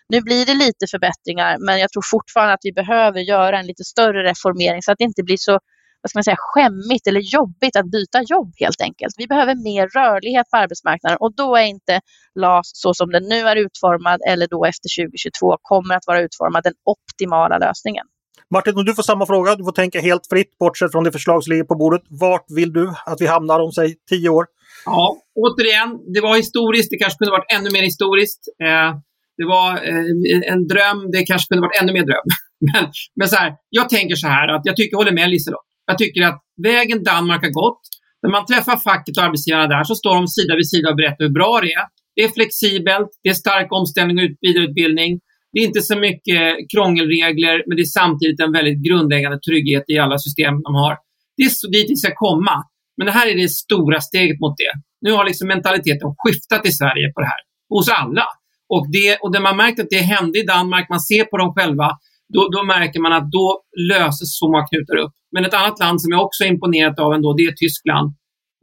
Nu 0.09 0.21
blir 0.21 0.45
det 0.45 0.53
lite 0.53 0.87
förbättringar, 0.91 1.57
men 1.59 1.79
jag 1.79 1.91
tror 1.91 2.03
fortfarande 2.11 2.53
att 2.53 2.63
vi 2.63 2.73
behöver 2.73 3.19
göra 3.19 3.59
en 3.59 3.65
lite 3.65 3.83
större 3.83 4.23
reformering 4.23 4.81
så 4.81 4.91
att 4.91 4.97
det 4.97 5.03
inte 5.03 5.23
blir 5.23 5.37
så 5.37 5.59
vad 6.01 6.09
ska 6.09 6.17
man 6.17 6.23
säga, 6.23 6.37
skämmigt 6.39 7.07
eller 7.07 7.19
jobbigt 7.19 7.75
att 7.75 7.91
byta 7.91 8.21
jobb 8.21 8.53
helt 8.59 8.81
enkelt. 8.81 9.13
Vi 9.17 9.27
behöver 9.27 9.55
mer 9.55 9.87
rörlighet 9.87 10.49
på 10.49 10.57
arbetsmarknaden 10.57 11.17
och 11.21 11.35
då 11.35 11.55
är 11.55 11.65
inte 11.65 12.01
LAS 12.39 12.71
så 12.73 12.93
som 12.93 13.11
den 13.11 13.23
nu 13.23 13.39
är 13.39 13.55
utformad 13.55 14.19
eller 14.27 14.47
då 14.47 14.65
efter 14.65 15.03
2022 15.03 15.57
kommer 15.61 15.95
att 15.95 16.07
vara 16.07 16.21
utformad 16.21 16.63
den 16.63 16.73
optimala 16.83 17.57
lösningen. 17.57 18.05
Martin, 18.53 18.77
om 18.77 18.85
du 18.85 18.95
får 18.95 19.03
samma 19.03 19.25
fråga, 19.25 19.55
du 19.55 19.63
får 19.63 19.71
tänka 19.71 19.99
helt 19.99 20.27
fritt 20.29 20.57
bortsett 20.59 20.91
från 20.91 21.03
det 21.03 21.11
förslag 21.11 21.43
som 21.43 21.51
ligger 21.51 21.63
på 21.63 21.75
bordet. 21.75 22.01
Vart 22.09 22.45
vill 22.49 22.73
du 22.73 22.93
att 23.05 23.21
vi 23.21 23.27
hamnar 23.27 23.59
om, 23.59 23.71
säg, 23.71 23.95
tio 24.09 24.29
år? 24.29 24.45
Ja, 24.85 25.17
återigen, 25.35 25.89
det 26.13 26.21
var 26.21 26.35
historiskt. 26.35 26.89
Det 26.91 26.97
kanske 26.97 27.17
kunde 27.17 27.31
varit 27.31 27.51
ännu 27.57 27.69
mer 27.71 27.83
historiskt. 27.83 28.41
Eh, 28.63 28.89
det 29.37 29.45
var 29.45 29.69
eh, 29.89 30.53
en 30.53 30.67
dröm. 30.67 31.11
Det 31.11 31.23
kanske 31.23 31.47
kunde 31.47 31.61
varit 31.67 31.81
ännu 31.81 31.93
mer 31.93 32.05
dröm. 32.11 32.27
Men, 32.73 32.85
men 33.15 33.27
så 33.27 33.35
här, 33.35 33.53
jag 33.69 33.89
tänker 33.89 34.15
så 34.15 34.27
här 34.27 34.47
att 34.47 34.61
jag 34.63 34.75
tycker, 34.75 34.91
jag 34.93 34.97
håller 34.97 35.11
med 35.11 35.29
Liselott. 35.29 35.67
Jag 35.85 35.97
tycker 35.97 36.21
att 36.29 36.39
vägen 36.63 37.03
Danmark 37.03 37.41
har 37.41 37.53
gått, 37.63 37.81
när 38.21 38.31
man 38.35 38.45
träffar 38.45 38.77
facket 38.77 39.17
och 39.17 39.23
arbetsgivarna 39.23 39.67
där 39.67 39.83
så 39.83 39.95
står 39.95 40.15
de 40.15 40.27
sida 40.27 40.55
vid 40.55 40.69
sida 40.69 40.89
och 40.89 40.95
berättar 40.95 41.23
hur 41.25 41.35
bra 41.39 41.59
det 41.63 41.71
är. 41.81 41.85
Det 42.15 42.21
är 42.21 42.29
flexibelt, 42.37 43.09
det 43.23 43.29
är 43.29 43.33
stark 43.33 43.67
omställning 43.79 44.17
och 44.23 44.29
vidareutbildning. 44.41 45.11
Det 45.53 45.59
är 45.59 45.65
inte 45.67 45.81
så 45.81 45.95
mycket 46.07 46.43
krångelregler, 46.73 47.63
men 47.67 47.75
det 47.77 47.83
är 47.89 47.97
samtidigt 48.01 48.39
en 48.39 48.51
väldigt 48.51 48.79
grundläggande 48.87 49.39
trygghet 49.47 49.83
i 49.87 49.97
alla 49.97 50.17
system 50.17 50.53
de 50.67 50.71
har. 50.83 50.97
Det 51.37 51.43
är 51.43 51.49
så 51.49 51.67
dit 51.67 51.89
vi 51.89 51.95
ska 51.95 52.11
komma. 52.15 52.55
Men 52.97 53.05
det 53.07 53.11
här 53.11 53.27
är 53.31 53.35
det 53.37 53.49
stora 53.49 54.01
steget 54.01 54.39
mot 54.39 54.55
det. 54.57 54.73
Nu 55.05 55.11
har 55.11 55.25
liksom 55.25 55.47
mentaliteten 55.47 56.09
skiftat 56.17 56.65
i 56.69 56.71
Sverige 56.71 57.07
på 57.13 57.19
det 57.21 57.29
här, 57.33 57.41
hos 57.69 57.89
alla. 57.89 58.25
Och 58.73 58.83
det, 58.91 59.17
och 59.21 59.31
det 59.33 59.39
man 59.39 59.57
märkt 59.57 59.79
att 59.79 59.89
det 59.89 60.03
hände 60.15 60.39
i 60.39 60.43
Danmark, 60.43 60.89
man 60.89 60.99
ser 60.99 61.23
på 61.23 61.37
dem 61.37 61.53
själva, 61.57 61.89
då, 62.33 62.41
då 62.55 62.63
märker 62.63 62.99
man 62.99 63.13
att 63.13 63.31
då 63.31 63.47
löses 63.89 64.29
så 64.39 64.45
många 64.51 64.67
knutar 64.67 64.97
upp. 65.03 65.13
Men 65.33 65.45
ett 65.45 65.53
annat 65.53 65.79
land 65.79 66.01
som 66.01 66.11
jag 66.11 66.25
också 66.25 66.43
är 66.43 66.47
imponerat 66.47 66.99
av 66.99 67.13
ändå, 67.13 67.33
det 67.33 67.43
är 67.43 67.51
Tyskland. 67.51 68.07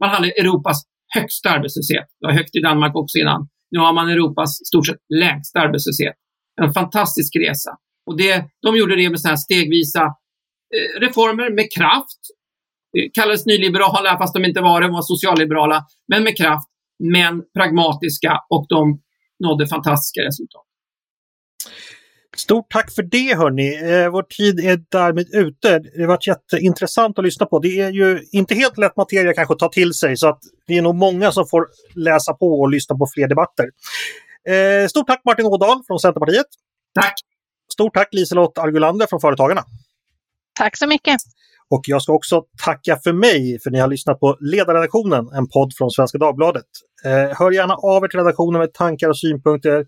Man 0.01 0.09
hade 0.09 0.27
Europas 0.41 0.77
högsta 1.15 1.49
arbetslöshet. 1.49 2.07
Det 2.19 2.27
var 2.27 2.33
högt 2.33 2.55
i 2.55 2.61
Danmark 2.61 2.95
också 2.95 3.17
innan. 3.17 3.41
Nu 3.71 3.79
har 3.79 3.93
man 3.93 4.09
Europas 4.09 4.49
stort 4.69 4.87
sett 4.87 5.01
lägsta 5.23 5.59
arbetslöshet. 5.59 6.15
En 6.61 6.73
fantastisk 6.73 7.35
resa. 7.35 7.71
Och 8.05 8.17
det, 8.17 8.45
de 8.61 8.77
gjorde 8.77 8.95
det 8.95 9.09
med 9.09 9.21
så 9.21 9.27
här 9.27 9.35
stegvisa 9.35 10.03
eh, 10.75 10.99
reformer 10.99 11.55
med 11.55 11.73
kraft. 11.73 12.19
Det 12.93 13.09
kallades 13.13 13.45
nyliberala 13.45 14.17
fast 14.17 14.33
de 14.33 14.45
inte 14.45 14.61
var 14.61 14.81
det, 14.81 14.87
de 14.87 14.93
var 14.93 15.01
socialliberala. 15.01 15.85
Men 16.07 16.23
med 16.23 16.37
kraft, 16.37 16.67
men 17.03 17.43
pragmatiska 17.57 18.39
och 18.49 18.65
de 18.69 19.01
nådde 19.39 19.67
fantastiska 19.67 20.21
resultat. 20.21 20.65
Stort 22.37 22.71
tack 22.71 22.91
för 22.91 23.03
det 23.03 23.37
hörni! 23.37 23.75
Eh, 23.75 24.11
vår 24.11 24.23
tid 24.23 24.59
är 24.59 24.79
därmed 24.89 25.27
ute. 25.33 25.79
Det 25.79 26.01
har 26.01 26.07
varit 26.07 26.27
jätteintressant 26.27 27.19
att 27.19 27.25
lyssna 27.25 27.45
på. 27.45 27.59
Det 27.59 27.79
är 27.79 27.91
ju 27.91 28.23
inte 28.31 28.55
helt 28.55 28.77
lätt 28.77 28.97
materia 28.97 29.33
kanske 29.33 29.53
att 29.53 29.59
ta 29.59 29.69
till 29.69 29.93
sig 29.93 30.17
så 30.17 30.27
att 30.27 30.39
det 30.67 30.77
är 30.77 30.81
nog 30.81 30.95
många 30.95 31.31
som 31.31 31.47
får 31.47 31.67
läsa 31.95 32.33
på 32.33 32.61
och 32.61 32.69
lyssna 32.69 32.95
på 32.97 33.07
fler 33.13 33.27
debatter. 33.27 33.65
Eh, 34.49 34.87
stort 34.87 35.07
tack 35.07 35.21
Martin 35.25 35.45
Ådahl 35.45 35.83
från 35.87 35.99
Centerpartiet! 35.99 36.45
Tack! 36.99 37.13
Stort 37.73 37.93
tack 37.93 38.09
Liselott 38.11 38.57
Argulander 38.57 39.07
från 39.07 39.19
Företagarna! 39.19 39.63
Tack 40.59 40.77
så 40.77 40.87
mycket! 40.87 41.17
Och 41.69 41.81
jag 41.87 42.01
ska 42.01 42.13
också 42.13 42.43
tacka 42.65 42.97
för 43.03 43.13
mig 43.13 43.59
för 43.63 43.71
ni 43.71 43.79
har 43.79 43.87
lyssnat 43.87 44.19
på 44.19 44.37
Ledarredaktionen, 44.39 45.27
en 45.33 45.47
podd 45.47 45.73
från 45.77 45.91
Svenska 45.91 46.17
Dagbladet. 46.17 46.65
Eh, 47.05 47.37
hör 47.37 47.51
gärna 47.51 47.73
av 47.73 48.03
er 48.03 48.07
till 48.07 48.19
redaktionen 48.19 48.59
med 48.59 48.73
tankar 48.73 49.09
och 49.09 49.19
synpunkter 49.19 49.85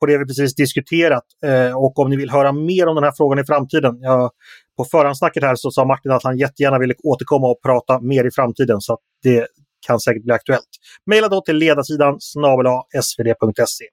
på 0.00 0.06
det 0.06 0.18
vi 0.18 0.24
precis 0.24 0.54
diskuterat. 0.54 1.24
Eh, 1.44 1.76
och 1.76 1.98
om 1.98 2.10
ni 2.10 2.16
vill 2.16 2.30
höra 2.30 2.52
mer 2.52 2.86
om 2.86 2.94
den 2.94 3.04
här 3.04 3.12
frågan 3.16 3.38
i 3.38 3.44
framtiden. 3.44 3.98
Jag, 4.00 4.30
på 4.76 4.84
förhandsnacket 4.84 5.42
här 5.42 5.54
så 5.54 5.70
sa 5.70 5.84
Martin 5.84 6.12
att 6.12 6.24
han 6.24 6.38
jättegärna 6.38 6.78
vill 6.78 6.94
återkomma 7.04 7.46
och 7.48 7.62
prata 7.62 8.00
mer 8.00 8.24
i 8.24 8.30
framtiden. 8.30 8.80
Så 8.80 8.98
det 9.22 9.46
kan 9.86 10.00
säkert 10.00 10.24
bli 10.24 10.32
aktuellt. 10.32 10.72
Maila 11.06 11.28
då 11.28 11.40
till 11.40 11.56
ledarsidan 11.56 12.16
snabel 12.20 12.66
svd.se. 13.02 13.84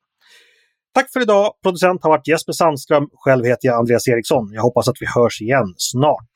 Tack 0.94 1.14
för 1.14 1.22
idag! 1.22 1.54
Producent 1.64 2.04
har 2.04 2.10
varit 2.10 2.28
Jesper 2.28 2.54
Sandström. 2.54 3.08
Själv 3.14 3.46
heter 3.46 3.68
jag 3.68 3.80
Andreas 3.80 4.08
Eriksson. 4.08 4.50
Jag 4.54 4.62
hoppas 4.62 4.88
att 4.88 4.96
vi 5.00 5.06
hörs 5.16 5.42
igen 5.42 5.74
snart. 5.78 6.32